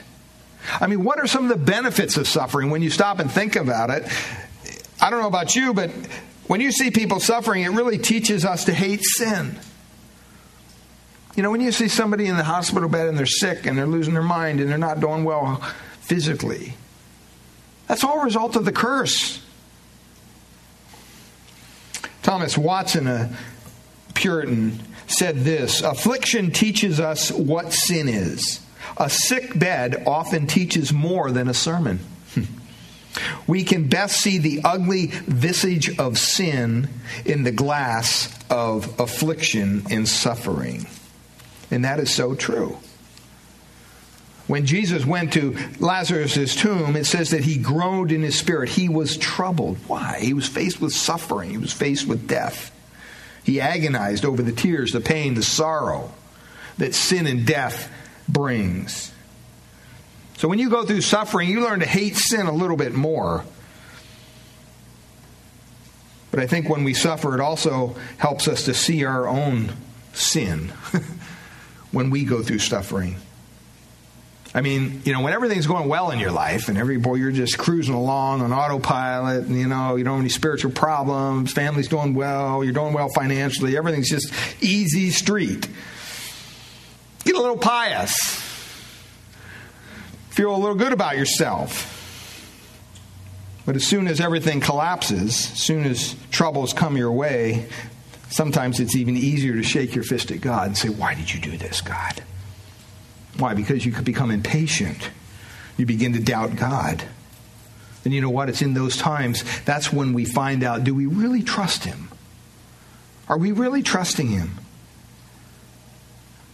[0.80, 3.56] I mean, what are some of the benefits of suffering when you stop and think
[3.56, 4.04] about it?
[5.00, 5.90] I don't know about you, but
[6.46, 9.58] when you see people suffering, it really teaches us to hate sin.
[11.34, 13.88] You know, when you see somebody in the hospital bed and they're sick and they're
[13.88, 15.56] losing their mind and they're not doing well
[16.02, 16.74] physically,
[17.88, 19.42] that's all a result of the curse.
[22.22, 23.30] Thomas Watson, a
[24.14, 28.60] Puritan, said this Affliction teaches us what sin is.
[28.96, 32.00] A sick bed often teaches more than a sermon.
[33.46, 36.88] we can best see the ugly visage of sin
[37.24, 40.86] in the glass of affliction and suffering.
[41.70, 42.78] And that is so true.
[44.50, 48.68] When Jesus went to Lazarus' tomb, it says that he groaned in his spirit.
[48.68, 49.76] He was troubled.
[49.86, 50.18] Why?
[50.20, 52.74] He was faced with suffering, he was faced with death.
[53.44, 56.12] He agonized over the tears, the pain, the sorrow
[56.78, 57.92] that sin and death
[58.28, 59.12] brings.
[60.38, 63.44] So when you go through suffering, you learn to hate sin a little bit more.
[66.32, 69.74] But I think when we suffer, it also helps us to see our own
[70.12, 70.72] sin
[71.92, 73.14] when we go through suffering.
[74.52, 77.30] I mean, you know, when everything's going well in your life and every boy you're
[77.30, 81.86] just cruising along on autopilot and you know, you don't have any spiritual problems, family's
[81.86, 85.68] doing well, you're doing well financially, everything's just easy street.
[87.24, 88.12] Get a little pious.
[90.30, 91.96] Feel a little good about yourself.
[93.66, 97.68] But as soon as everything collapses, as soon as troubles come your way,
[98.30, 101.40] sometimes it's even easier to shake your fist at God and say, Why did you
[101.40, 102.22] do this, God?
[103.38, 103.54] Why?
[103.54, 105.10] Because you could become impatient.
[105.76, 107.04] You begin to doubt God.
[108.04, 108.48] And you know what?
[108.48, 112.10] It's in those times that's when we find out do we really trust Him?
[113.28, 114.56] Are we really trusting Him?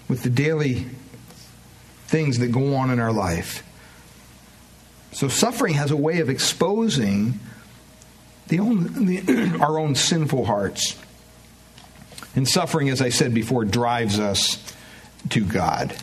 [0.09, 0.87] With the daily
[2.07, 3.63] things that go on in our life.
[5.13, 7.41] So suffering has a way of exposing
[8.49, 10.97] the own, the, our own sinful hearts.
[12.35, 14.63] And suffering, as I said before, drives us
[15.31, 15.97] to God.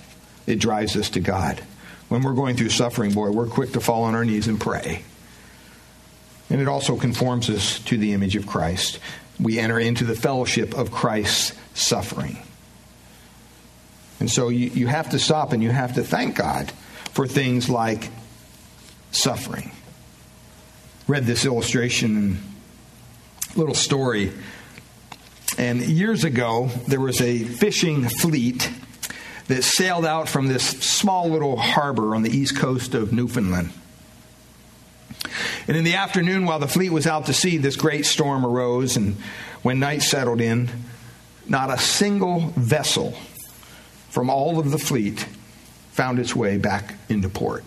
[0.45, 1.61] It drives us to God.
[2.09, 5.03] When we're going through suffering, boy, we're quick to fall on our knees and pray.
[6.49, 8.99] And it also conforms us to the image of Christ.
[9.39, 12.37] We enter into the fellowship of Christ's suffering.
[14.19, 16.71] And so you, you have to stop and you have to thank God
[17.11, 18.09] for things like
[19.11, 19.71] suffering.
[21.07, 22.37] Read this illustration,
[23.55, 24.31] little story.
[25.57, 28.69] And years ago, there was a fishing fleet
[29.47, 33.71] that sailed out from this small little harbor on the east coast of Newfoundland.
[35.67, 38.97] And in the afternoon, while the fleet was out to sea, this great storm arose,
[38.97, 39.15] and
[39.61, 40.69] when night settled in,
[41.47, 43.11] not a single vessel
[44.09, 45.25] from all of the fleet
[45.91, 47.63] found its way back into port.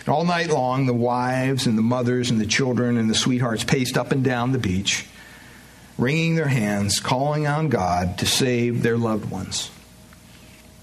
[0.00, 3.64] And all night long, the wives and the mothers and the children and the sweethearts
[3.64, 5.06] paced up and down the beach,
[5.98, 9.70] wringing their hands, calling on God to save their loved ones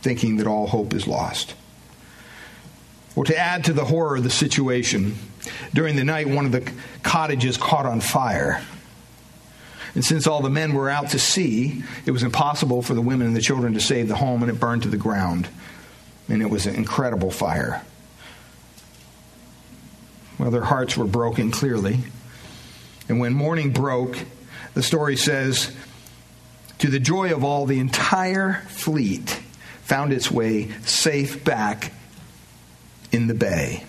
[0.02, 1.56] thinking that all hope is lost.
[3.16, 5.16] Or to add to the horror of the situation,
[5.74, 6.72] during the night, one of the
[7.04, 8.64] cottages caught on fire.
[9.96, 13.28] And since all the men were out to sea, it was impossible for the women
[13.28, 15.50] and the children to save the home, and it burned to the ground.
[16.28, 17.84] And it was an incredible fire.
[20.38, 22.00] Well, their hearts were broken clearly.
[23.10, 24.18] And when morning broke,
[24.76, 25.72] the story says
[26.78, 29.42] To the joy of all, the entire fleet
[29.90, 31.92] found its way safe back
[33.12, 33.84] in the bay.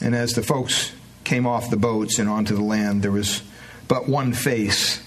[0.00, 0.92] And as the folks
[1.24, 3.42] came off the boats and onto the land, there was
[3.88, 5.02] but one face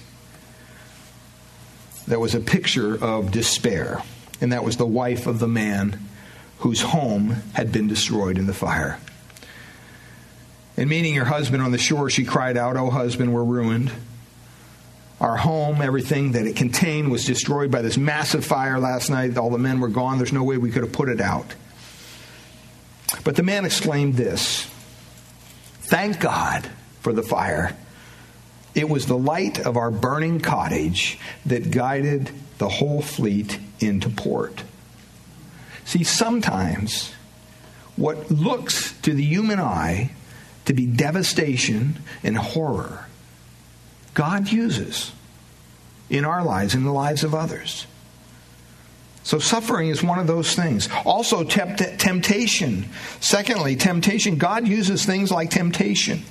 [2.06, 4.02] that was a picture of despair,
[4.42, 5.98] and that was the wife of the man
[6.58, 9.00] whose home had been destroyed in the fire.
[10.76, 13.90] And meeting her husband on the shore, she cried out, Oh, husband, we're ruined.
[15.24, 19.38] Our home, everything that it contained, was destroyed by this massive fire last night.
[19.38, 20.18] All the men were gone.
[20.18, 21.54] There's no way we could have put it out.
[23.24, 24.68] But the man exclaimed this
[25.80, 26.68] Thank God
[27.00, 27.74] for the fire.
[28.74, 34.62] It was the light of our burning cottage that guided the whole fleet into port.
[35.86, 37.14] See, sometimes
[37.96, 40.10] what looks to the human eye
[40.66, 43.06] to be devastation and horror,
[44.14, 45.12] God uses
[46.08, 47.86] in our lives, in the lives of others.
[49.24, 50.88] So, suffering is one of those things.
[51.04, 52.90] Also, tempt- temptation.
[53.20, 54.36] Secondly, temptation.
[54.36, 56.22] God uses things like temptation.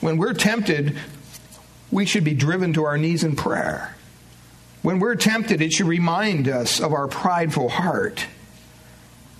[0.00, 0.96] When we're tempted,
[1.90, 3.96] we should be driven to our knees in prayer.
[4.82, 8.26] When we're tempted, it should remind us of our prideful heart.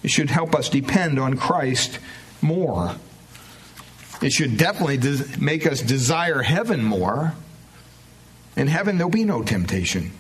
[0.03, 1.99] It should help us depend on Christ
[2.41, 2.97] more.
[4.23, 4.99] It should definitely
[5.39, 7.35] make us desire heaven more.
[8.57, 10.13] In heaven, there'll be no temptation.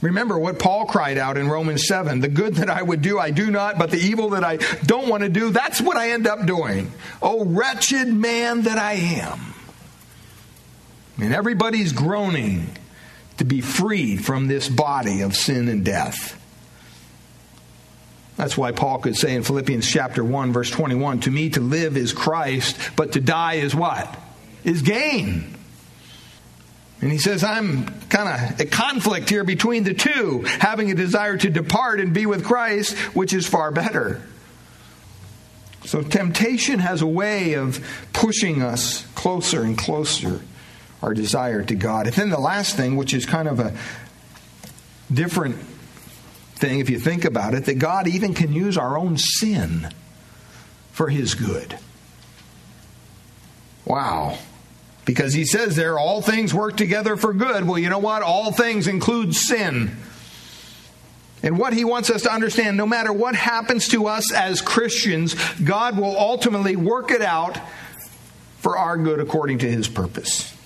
[0.00, 3.30] Remember what Paul cried out in Romans 7 the good that I would do, I
[3.30, 6.26] do not, but the evil that I don't want to do, that's what I end
[6.26, 6.92] up doing.
[7.22, 9.54] Oh, wretched man that I am.
[11.18, 12.66] And everybody's groaning
[13.36, 16.38] to be freed from this body of sin and death.
[18.42, 21.96] That's why Paul could say in Philippians chapter 1 verse 21, to me to live
[21.96, 24.18] is Christ, but to die is what?
[24.64, 25.54] Is gain.
[27.00, 31.36] And he says, I'm kind of a conflict here between the two, having a desire
[31.36, 34.20] to depart and be with Christ, which is far better.
[35.84, 37.78] So temptation has a way of
[38.12, 40.40] pushing us closer and closer,
[41.00, 42.08] our desire to God.
[42.08, 43.72] And then the last thing, which is kind of a
[45.14, 45.58] different
[46.62, 49.92] thing if you think about it, that God even can use our own sin
[50.92, 51.76] for his good.
[53.84, 54.38] Wow.
[55.04, 57.66] Because he says there, all things work together for good.
[57.66, 58.22] Well, you know what?
[58.22, 59.96] All things include sin.
[61.42, 65.34] And what he wants us to understand no matter what happens to us as Christians,
[65.60, 67.58] God will ultimately work it out
[68.58, 70.56] for our good according to his purpose.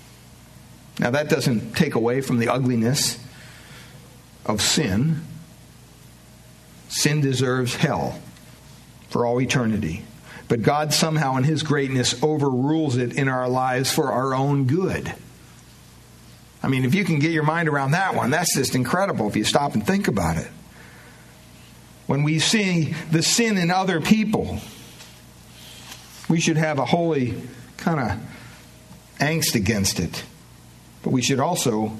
[0.99, 3.19] Now, that doesn't take away from the ugliness
[4.45, 5.21] of sin.
[6.97, 8.19] Sin deserves hell
[9.09, 10.03] for all eternity.
[10.47, 15.13] But God somehow, in His greatness, overrules it in our lives for our own good.
[16.63, 19.35] I mean, if you can get your mind around that one, that's just incredible if
[19.35, 20.47] you stop and think about it.
[22.07, 24.57] When we see the sin in other people,
[26.27, 27.39] we should have a holy
[27.77, 28.19] kind of
[29.19, 30.23] angst against it.
[31.03, 31.95] But we should also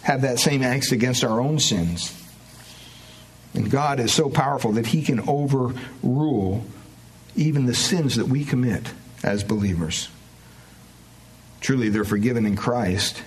[0.00, 2.16] have that same angst against our own sins.
[3.54, 6.64] And God is so powerful that He can overrule
[7.36, 8.92] even the sins that we commit
[9.22, 10.08] as believers.
[11.60, 13.22] Truly, they're forgiven in Christ.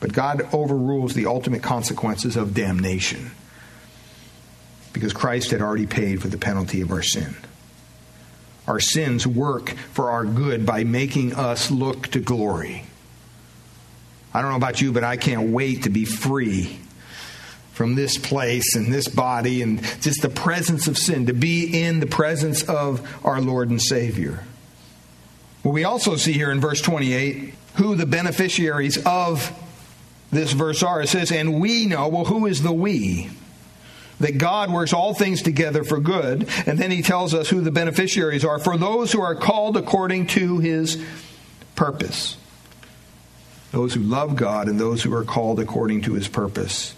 [0.00, 3.30] But God overrules the ultimate consequences of damnation
[4.92, 7.34] because Christ had already paid for the penalty of our sin.
[8.66, 12.84] Our sins work for our good by making us look to glory.
[14.32, 16.78] I don't know about you, but I can't wait to be free
[17.74, 21.98] from this place and this body and just the presence of sin, to be in
[22.00, 24.44] the presence of our Lord and Savior.
[25.64, 29.52] Well, we also see here in verse 28 who the beneficiaries of
[30.30, 31.02] this verse are.
[31.02, 33.28] It says, And we know, well, who is the we?
[34.20, 36.48] That God works all things together for good.
[36.66, 40.28] And then he tells us who the beneficiaries are for those who are called according
[40.28, 41.02] to his
[41.74, 42.36] purpose.
[43.72, 46.94] Those who love God and those who are called according to his purpose.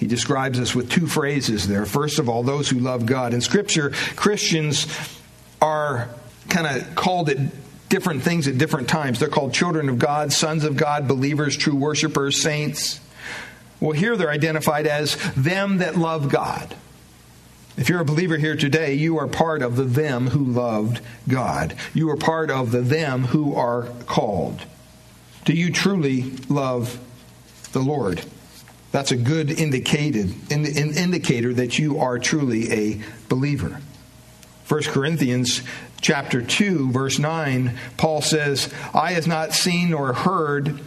[0.00, 1.84] He describes us with two phrases there.
[1.84, 3.34] First of all, those who love God.
[3.34, 4.86] In Scripture, Christians
[5.60, 6.08] are
[6.48, 7.38] kind of called it
[7.90, 9.20] different things at different times.
[9.20, 12.98] They're called children of God, sons of God, believers, true worshipers, saints.
[13.78, 16.74] Well, here they're identified as them that love God.
[17.76, 21.76] If you're a believer here today, you are part of the them who loved God.
[21.92, 24.62] You are part of the them who are called.
[25.44, 26.98] Do you truly love
[27.72, 28.24] the Lord?
[28.92, 33.80] That's a good indicated, in, in, indicator that you are truly a believer.
[34.68, 35.62] 1 Corinthians
[36.00, 40.80] chapter 2 verse 9 Paul says, "Eye has not seen nor heard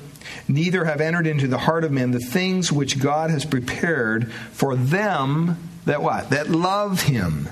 [0.47, 4.75] neither have entered into the heart of man the things which God has prepared for
[4.75, 6.29] them that what?
[6.29, 7.49] That love him."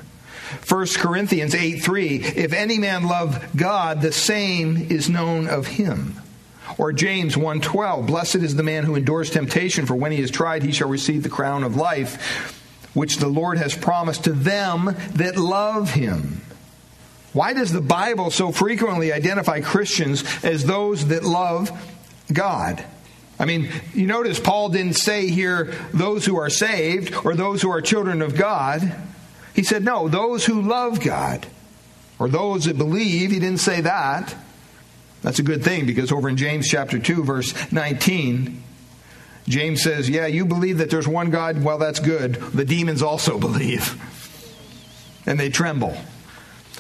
[0.68, 6.22] 1 Corinthians 8 3, if any man love God, the same is known of him.
[6.78, 10.64] Or James 1:12, blessed is the man who endures temptation, for when he is tried,
[10.64, 12.60] he shall receive the crown of life,
[12.94, 16.42] which the Lord has promised to them that love him.
[17.34, 21.72] Why does the Bible so frequently identify Christians as those that love
[22.32, 22.84] God?
[23.40, 27.72] I mean, you notice Paul didn't say here those who are saved or those who
[27.72, 28.96] are children of God.
[29.56, 31.48] He said, no, those who love God
[32.20, 33.32] or those that believe.
[33.32, 34.36] He didn't say that.
[35.22, 38.64] That's a good thing because over in James chapter 2, verse 19,
[39.48, 41.64] James says, Yeah, you believe that there's one God.
[41.64, 42.36] Well, that's good.
[42.36, 44.00] The demons also believe,
[45.26, 45.96] and they tremble.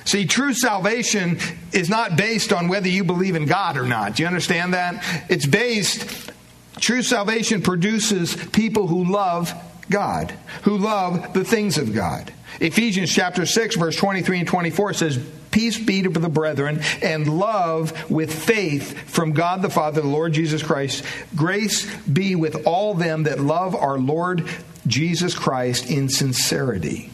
[0.05, 1.37] See, true salvation
[1.71, 4.15] is not based on whether you believe in God or not.
[4.15, 5.03] Do you understand that?
[5.29, 6.31] It's based,
[6.79, 9.53] true salvation produces people who love
[9.89, 10.33] God,
[10.63, 12.33] who love the things of God.
[12.61, 18.09] Ephesians chapter 6, verse 23 and 24 says, Peace be to the brethren and love
[18.09, 21.03] with faith from God the Father, the Lord Jesus Christ.
[21.35, 24.47] Grace be with all them that love our Lord
[24.85, 27.09] Jesus Christ in sincerity.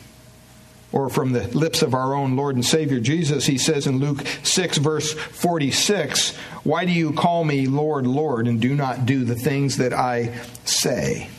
[0.92, 4.26] Or from the lips of our own Lord and Savior Jesus, he says in Luke
[4.44, 9.36] 6, verse 46, Why do you call me Lord, Lord, and do not do the
[9.36, 10.34] things that I
[10.66, 11.30] say?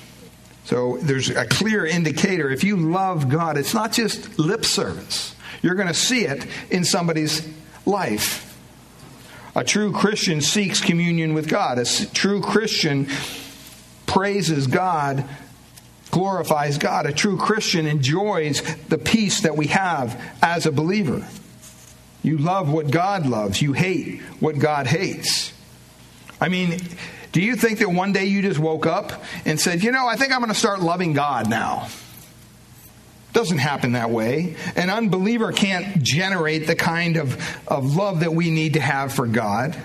[0.68, 2.50] So there's a clear indicator.
[2.50, 5.34] If you love God, it's not just lip service.
[5.62, 7.48] You're going to see it in somebody's
[7.86, 8.54] life.
[9.56, 11.78] A true Christian seeks communion with God.
[11.78, 13.08] A true Christian
[14.04, 15.24] praises God,
[16.10, 17.06] glorifies God.
[17.06, 21.26] A true Christian enjoys the peace that we have as a believer.
[22.22, 25.50] You love what God loves, you hate what God hates.
[26.42, 26.78] I mean,
[27.32, 30.16] do you think that one day you just woke up and said, you know, I
[30.16, 31.88] think I'm going to start loving God now?
[33.32, 34.56] Doesn't happen that way.
[34.74, 39.26] An unbeliever can't generate the kind of, of love that we need to have for
[39.26, 39.76] God.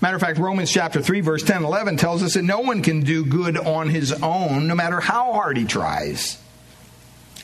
[0.00, 3.00] Matter of fact, Romans chapter 3, verse 10 11 tells us that no one can
[3.00, 6.38] do good on his own, no matter how hard he tries.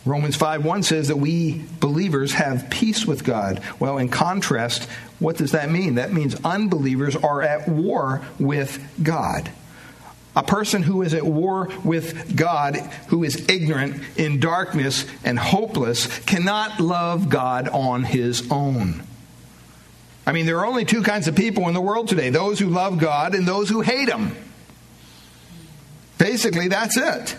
[0.04, 3.62] Romans 5 1 says that we believers have peace with God.
[3.78, 4.88] Well, in contrast,
[5.18, 5.94] what does that mean?
[5.94, 9.50] That means unbelievers are at war with God.
[10.34, 12.76] A person who is at war with God,
[13.08, 19.02] who is ignorant, in darkness, and hopeless, cannot love God on his own.
[20.26, 22.68] I mean, there are only two kinds of people in the world today those who
[22.68, 24.36] love God and those who hate Him.
[26.18, 27.36] Basically, that's it.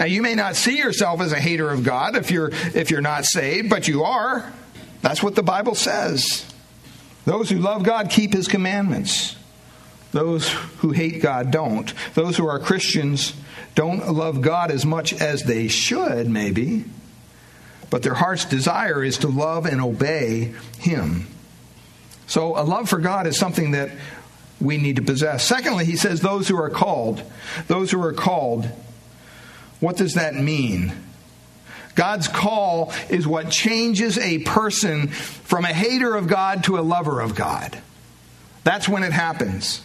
[0.00, 3.02] Now, you may not see yourself as a hater of God if you're, if you're
[3.02, 4.50] not saved, but you are.
[5.02, 6.50] That's what the Bible says.
[7.26, 9.36] Those who love God keep His commandments.
[10.12, 10.48] Those
[10.78, 11.92] who hate God don't.
[12.14, 13.34] Those who are Christians
[13.74, 16.86] don't love God as much as they should, maybe,
[17.90, 21.26] but their heart's desire is to love and obey Him.
[22.26, 23.90] So, a love for God is something that
[24.62, 25.44] we need to possess.
[25.44, 27.22] Secondly, he says, those who are called.
[27.66, 28.70] Those who are called
[29.80, 30.92] what does that mean?
[31.94, 37.20] God's call is what changes a person from a hater of God to a lover
[37.20, 37.78] of God.
[38.64, 39.82] That's when it happens.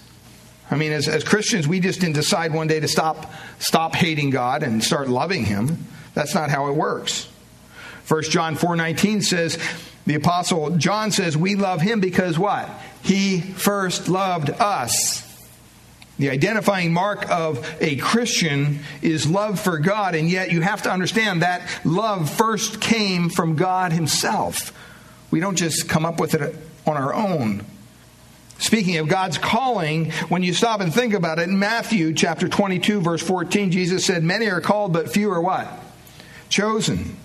[0.69, 4.31] I mean, as, as Christians, we just didn't decide one day to stop, stop hating
[4.31, 5.85] God and start loving Him.
[6.13, 7.29] That's not how it works.
[8.07, 9.57] 1 John 4.19 says,
[10.05, 12.69] the Apostle John says, we love Him because what?
[13.03, 15.24] He first loved us.
[16.17, 20.91] The identifying mark of a Christian is love for God, and yet you have to
[20.91, 24.71] understand that love first came from God Himself.
[25.29, 26.55] We don't just come up with it
[26.87, 27.65] on our own.
[28.57, 33.01] Speaking of God's calling, when you stop and think about it, in Matthew chapter 22,
[33.01, 35.67] verse 14, Jesus said, Many are called, but few are what?
[36.47, 37.17] Chosen.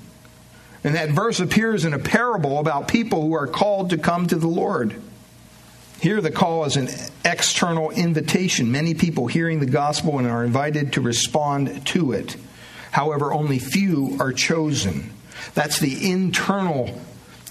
[0.82, 4.36] And that verse appears in a parable about people who are called to come to
[4.36, 5.00] the Lord.
[6.00, 6.88] Here, the call is an
[7.26, 8.72] external invitation.
[8.72, 12.36] Many people hearing the gospel and are invited to respond to it.
[12.90, 15.12] However, only few are chosen.
[15.52, 16.98] That's the internal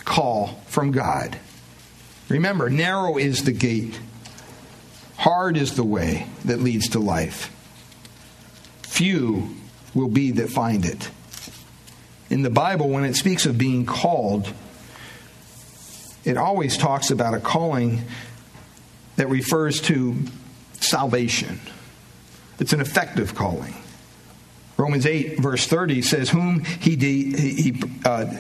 [0.04, 1.38] call from God.
[2.28, 4.00] Remember, narrow is the gate,
[5.18, 7.56] hard is the way that leads to life.
[8.82, 9.56] Few
[9.94, 11.10] will be that find it.
[12.32, 14.52] In the Bible, when it speaks of being called,
[16.26, 18.04] it always talks about a calling
[19.20, 20.16] that refers to
[20.80, 21.60] salvation.
[22.58, 23.76] It's an effective calling.
[24.78, 28.34] Romans 8, verse 30 says, Whom he, de- he uh,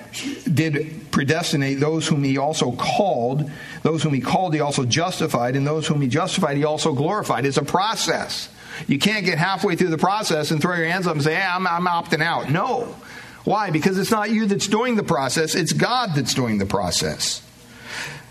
[0.51, 3.51] did predestinate, those whom he also called.
[3.83, 5.57] Those whom he called, he also justified.
[5.57, 7.45] And those whom he justified, he also glorified.
[7.45, 8.47] It's a process.
[8.87, 11.45] You can't get halfway through the process and throw your hands up and say, hey,
[11.45, 12.49] I'm, I'm opting out.
[12.49, 12.95] No.
[13.43, 13.69] Why?
[13.69, 17.41] Because it's not you that's doing the process, it's God that's doing the process.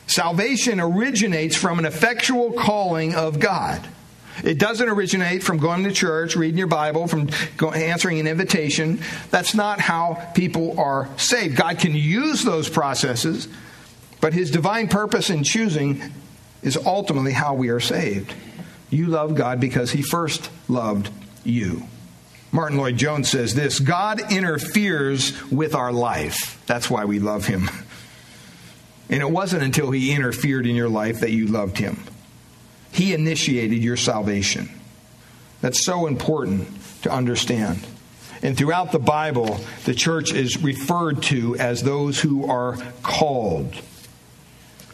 [0.09, 3.87] Salvation originates from an effectual calling of God.
[4.43, 7.29] It doesn't originate from going to church, reading your Bible, from
[7.61, 9.01] answering an invitation.
[9.31, 11.57] That's not how people are saved.
[11.57, 13.49] God can use those processes,
[14.21, 16.03] but His divine purpose in choosing
[16.63, 18.35] is ultimately how we are saved.
[18.91, 21.11] You love God because He first loved
[21.45, 21.83] you.
[22.51, 26.63] Martyn Lloyd-Jones says this God interferes with our life.
[26.67, 27.69] That's why we love Him.
[29.11, 32.03] And it wasn't until He interfered in your life that you loved Him.
[32.93, 34.69] He initiated your salvation.
[35.61, 36.69] That's so important
[37.03, 37.87] to understand.
[38.43, 43.75] And throughout the Bible, the church is referred to as those who are called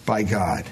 [0.07, 0.65] by God.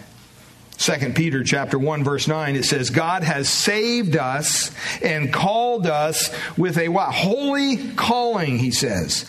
[0.78, 6.34] 2 Peter chapter 1 verse 9 it says God has saved us and called us
[6.57, 9.26] with a what holy calling he says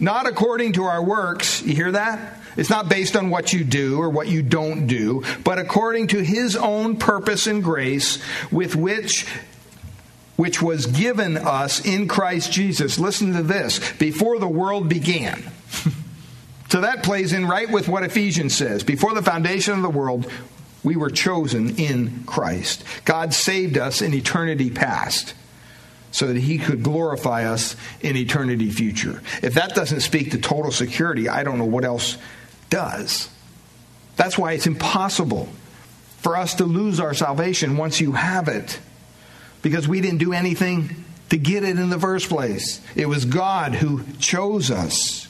[0.00, 4.00] not according to our works you hear that it's not based on what you do
[4.00, 8.18] or what you don't do, but according to his own purpose and grace
[8.50, 9.26] with which
[10.36, 12.98] which was given us in Christ Jesus.
[12.98, 15.42] Listen to this, before the world began.
[16.68, 18.84] so that plays in right with what Ephesians says.
[18.84, 20.30] Before the foundation of the world,
[20.84, 22.84] we were chosen in Christ.
[23.04, 25.34] God saved us in eternity past
[26.12, 29.22] so that he could glorify us in eternity future.
[29.42, 32.16] If that doesn't speak to total security, I don't know what else
[32.70, 33.28] does.
[34.16, 35.48] That's why it's impossible
[36.18, 38.80] for us to lose our salvation once you have it,
[39.62, 42.80] because we didn't do anything to get it in the first place.
[42.94, 45.28] It was God who chose us.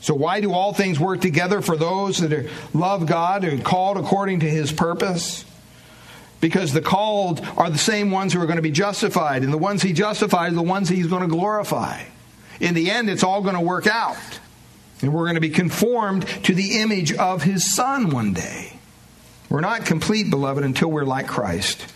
[0.00, 3.96] So, why do all things work together for those that are, love God and called
[3.96, 5.44] according to his purpose?
[6.40, 9.58] Because the called are the same ones who are going to be justified, and the
[9.58, 12.02] ones he justifies are the ones he's going to glorify.
[12.60, 14.16] In the end, it's all going to work out.
[15.00, 18.78] And we're going to be conformed to the image of his son one day.
[19.48, 21.86] We're not complete, beloved, until we're like Christ.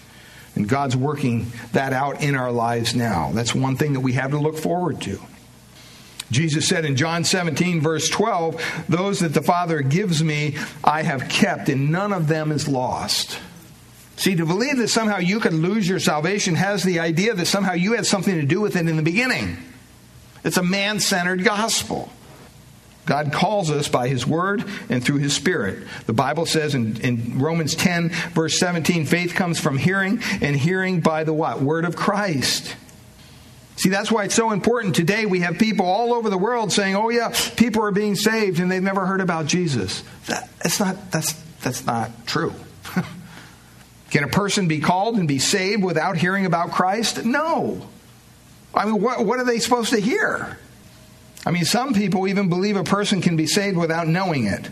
[0.54, 3.32] And God's working that out in our lives now.
[3.32, 5.20] That's one thing that we have to look forward to.
[6.30, 11.28] Jesus said in John 17, verse 12, Those that the Father gives me, I have
[11.28, 13.38] kept, and none of them is lost.
[14.16, 17.72] See, to believe that somehow you could lose your salvation has the idea that somehow
[17.72, 19.58] you had something to do with it in the beginning.
[20.44, 22.10] It's a man centered gospel.
[23.04, 25.86] God calls us by His Word and through His Spirit.
[26.06, 31.00] The Bible says in, in, Romans 10, verse 17, faith comes from hearing, and hearing
[31.00, 31.60] by the what?
[31.60, 32.76] Word of Christ.
[33.76, 34.94] See, that's why it's so important.
[34.94, 38.60] Today we have people all over the world saying, oh, yeah, people are being saved
[38.60, 40.04] and they've never heard about Jesus.
[40.26, 41.32] That, that's, not, that's,
[41.62, 42.54] that's not true.
[44.10, 47.24] Can a person be called and be saved without hearing about Christ?
[47.24, 47.88] No.
[48.74, 50.58] I mean, what, what are they supposed to hear?
[51.44, 54.68] I mean, some people even believe a person can be saved without knowing it.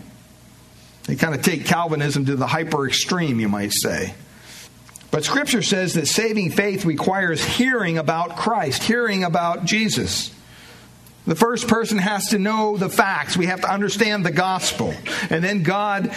[1.03, 4.13] They kind of take Calvinism to the hyper extreme, you might say.
[5.09, 10.33] But Scripture says that saving faith requires hearing about Christ, hearing about Jesus.
[11.27, 13.35] The first person has to know the facts.
[13.35, 14.93] We have to understand the gospel.
[15.29, 16.15] And then God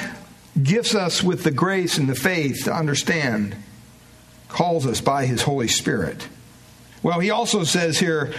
[0.62, 3.57] gifts us with the grace and the faith to understand,
[4.48, 6.28] calls us by His Holy Spirit.
[7.02, 8.32] Well, He also says here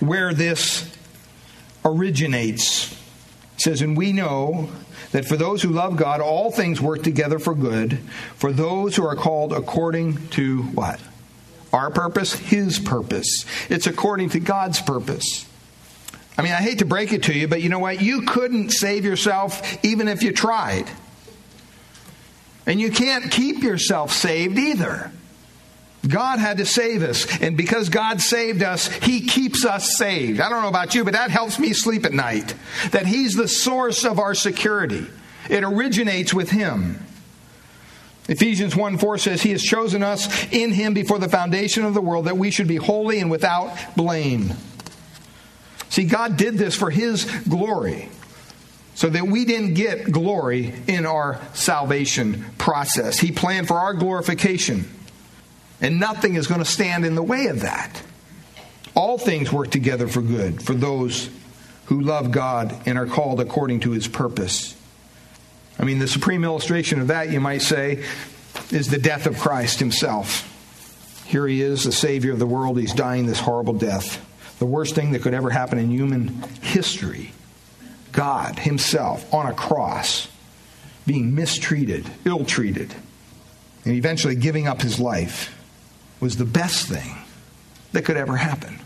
[0.00, 0.91] where this
[1.84, 2.92] originates.
[2.92, 4.70] It says, And we know
[5.12, 7.98] that for those who love God, all things work together for good,
[8.36, 11.00] for those who are called according to what?
[11.72, 13.44] Our purpose, His purpose.
[13.68, 15.46] It's according to God's purpose.
[16.36, 18.00] I mean, I hate to break it to you, but you know what?
[18.00, 20.88] You couldn't save yourself even if you tried.
[22.66, 25.10] And you can't keep yourself saved either.
[26.06, 27.40] God had to save us.
[27.40, 30.40] And because God saved us, He keeps us saved.
[30.40, 32.54] I don't know about you, but that helps me sleep at night.
[32.90, 35.06] That He's the source of our security,
[35.48, 37.06] it originates with Him.
[38.28, 42.00] Ephesians 1 4 says, He has chosen us in Him before the foundation of the
[42.00, 44.52] world that we should be holy and without blame.
[45.88, 48.08] See, God did this for His glory
[48.94, 53.18] so that we didn't get glory in our salvation process.
[53.18, 54.88] He planned for our glorification.
[55.82, 58.02] And nothing is going to stand in the way of that.
[58.94, 61.28] All things work together for good for those
[61.86, 64.76] who love God and are called according to his purpose.
[65.78, 68.04] I mean, the supreme illustration of that, you might say,
[68.70, 70.48] is the death of Christ himself.
[71.26, 72.78] Here he is, the Savior of the world.
[72.78, 74.24] He's dying this horrible death.
[74.58, 76.28] the worst thing that could ever happen in human
[76.60, 77.32] history.
[78.12, 80.28] God Himself on a cross,
[81.06, 82.94] being mistreated, ill treated,
[83.84, 85.52] and eventually giving up His life
[86.22, 87.16] was the best thing
[87.90, 88.78] that could ever happen.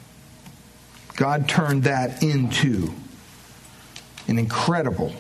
[1.16, 2.94] God turned that into
[4.26, 5.12] an incredible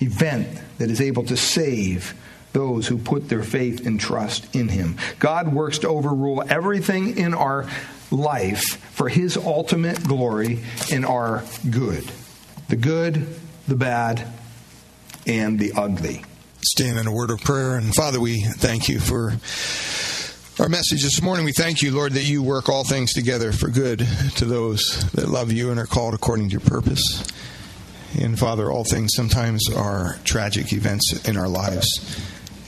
[0.00, 2.14] event that is able to save
[2.52, 4.96] those who put their faith and trust in Him.
[5.20, 7.68] God works to overrule everything in our
[8.10, 12.10] life for His ultimate glory and our good.
[12.68, 13.38] The good,
[13.68, 14.26] the bad,
[15.28, 16.24] and the ugly.
[16.60, 17.76] Stand in a word of prayer.
[17.76, 19.34] And Father, we thank you for
[20.58, 21.44] our message this morning.
[21.44, 23.98] We thank you, Lord, that you work all things together for good
[24.36, 27.26] to those that love you and are called according to your purpose.
[28.18, 32.18] And Father, all things sometimes are tragic events in our lives.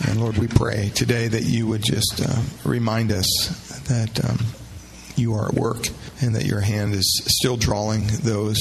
[0.07, 3.26] And Lord, we pray today that you would just uh, remind us
[3.89, 4.39] that um,
[5.16, 5.89] you are at work
[6.20, 8.61] and that your hand is still drawing those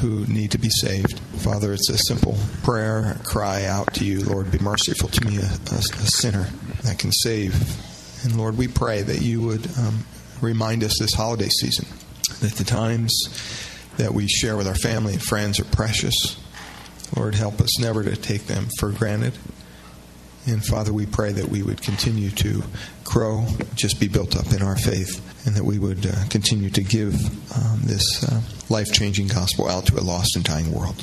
[0.00, 1.18] who need to be saved.
[1.38, 5.48] Father, it's a simple prayer, cry out to you, Lord, be merciful to me, a,
[5.72, 6.50] a, a sinner
[6.82, 7.54] that can save.
[8.26, 10.00] And Lord, we pray that you would um,
[10.40, 11.86] remind us this holiday season
[12.40, 13.12] that the times
[13.98, 16.36] that we share with our family and friends are precious.
[17.14, 19.38] Lord, help us never to take them for granted.
[20.44, 22.64] And Father, we pray that we would continue to
[23.04, 23.46] grow,
[23.76, 27.14] just be built up in our faith, and that we would uh, continue to give
[27.56, 31.00] um, this uh, life changing gospel out to a lost and dying world.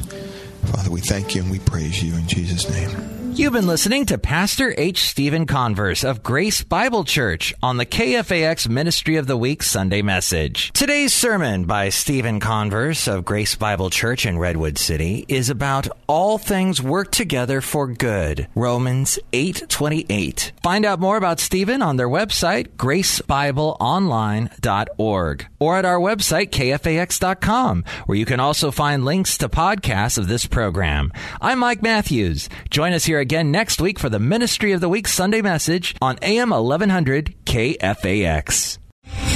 [0.66, 3.23] Father, we thank you and we praise you in Jesus' name.
[3.36, 5.10] You've been listening to Pastor H.
[5.10, 10.72] Stephen Converse of Grace Bible Church on the KFAX Ministry of the Week Sunday message.
[10.74, 16.38] Today's sermon by Stephen Converse of Grace Bible Church in Redwood City is about all
[16.38, 18.48] things work together for good.
[18.54, 20.52] Romans 8:28.
[20.62, 28.18] Find out more about Stephen on their website gracebibleonline.org or at our website kfax.com where
[28.18, 31.12] you can also find links to podcasts of this program.
[31.42, 32.48] I'm Mike Matthews.
[32.70, 36.20] Join us here again next week for the Ministry of the Week Sunday message on
[36.22, 38.78] AM 1100 KFAX.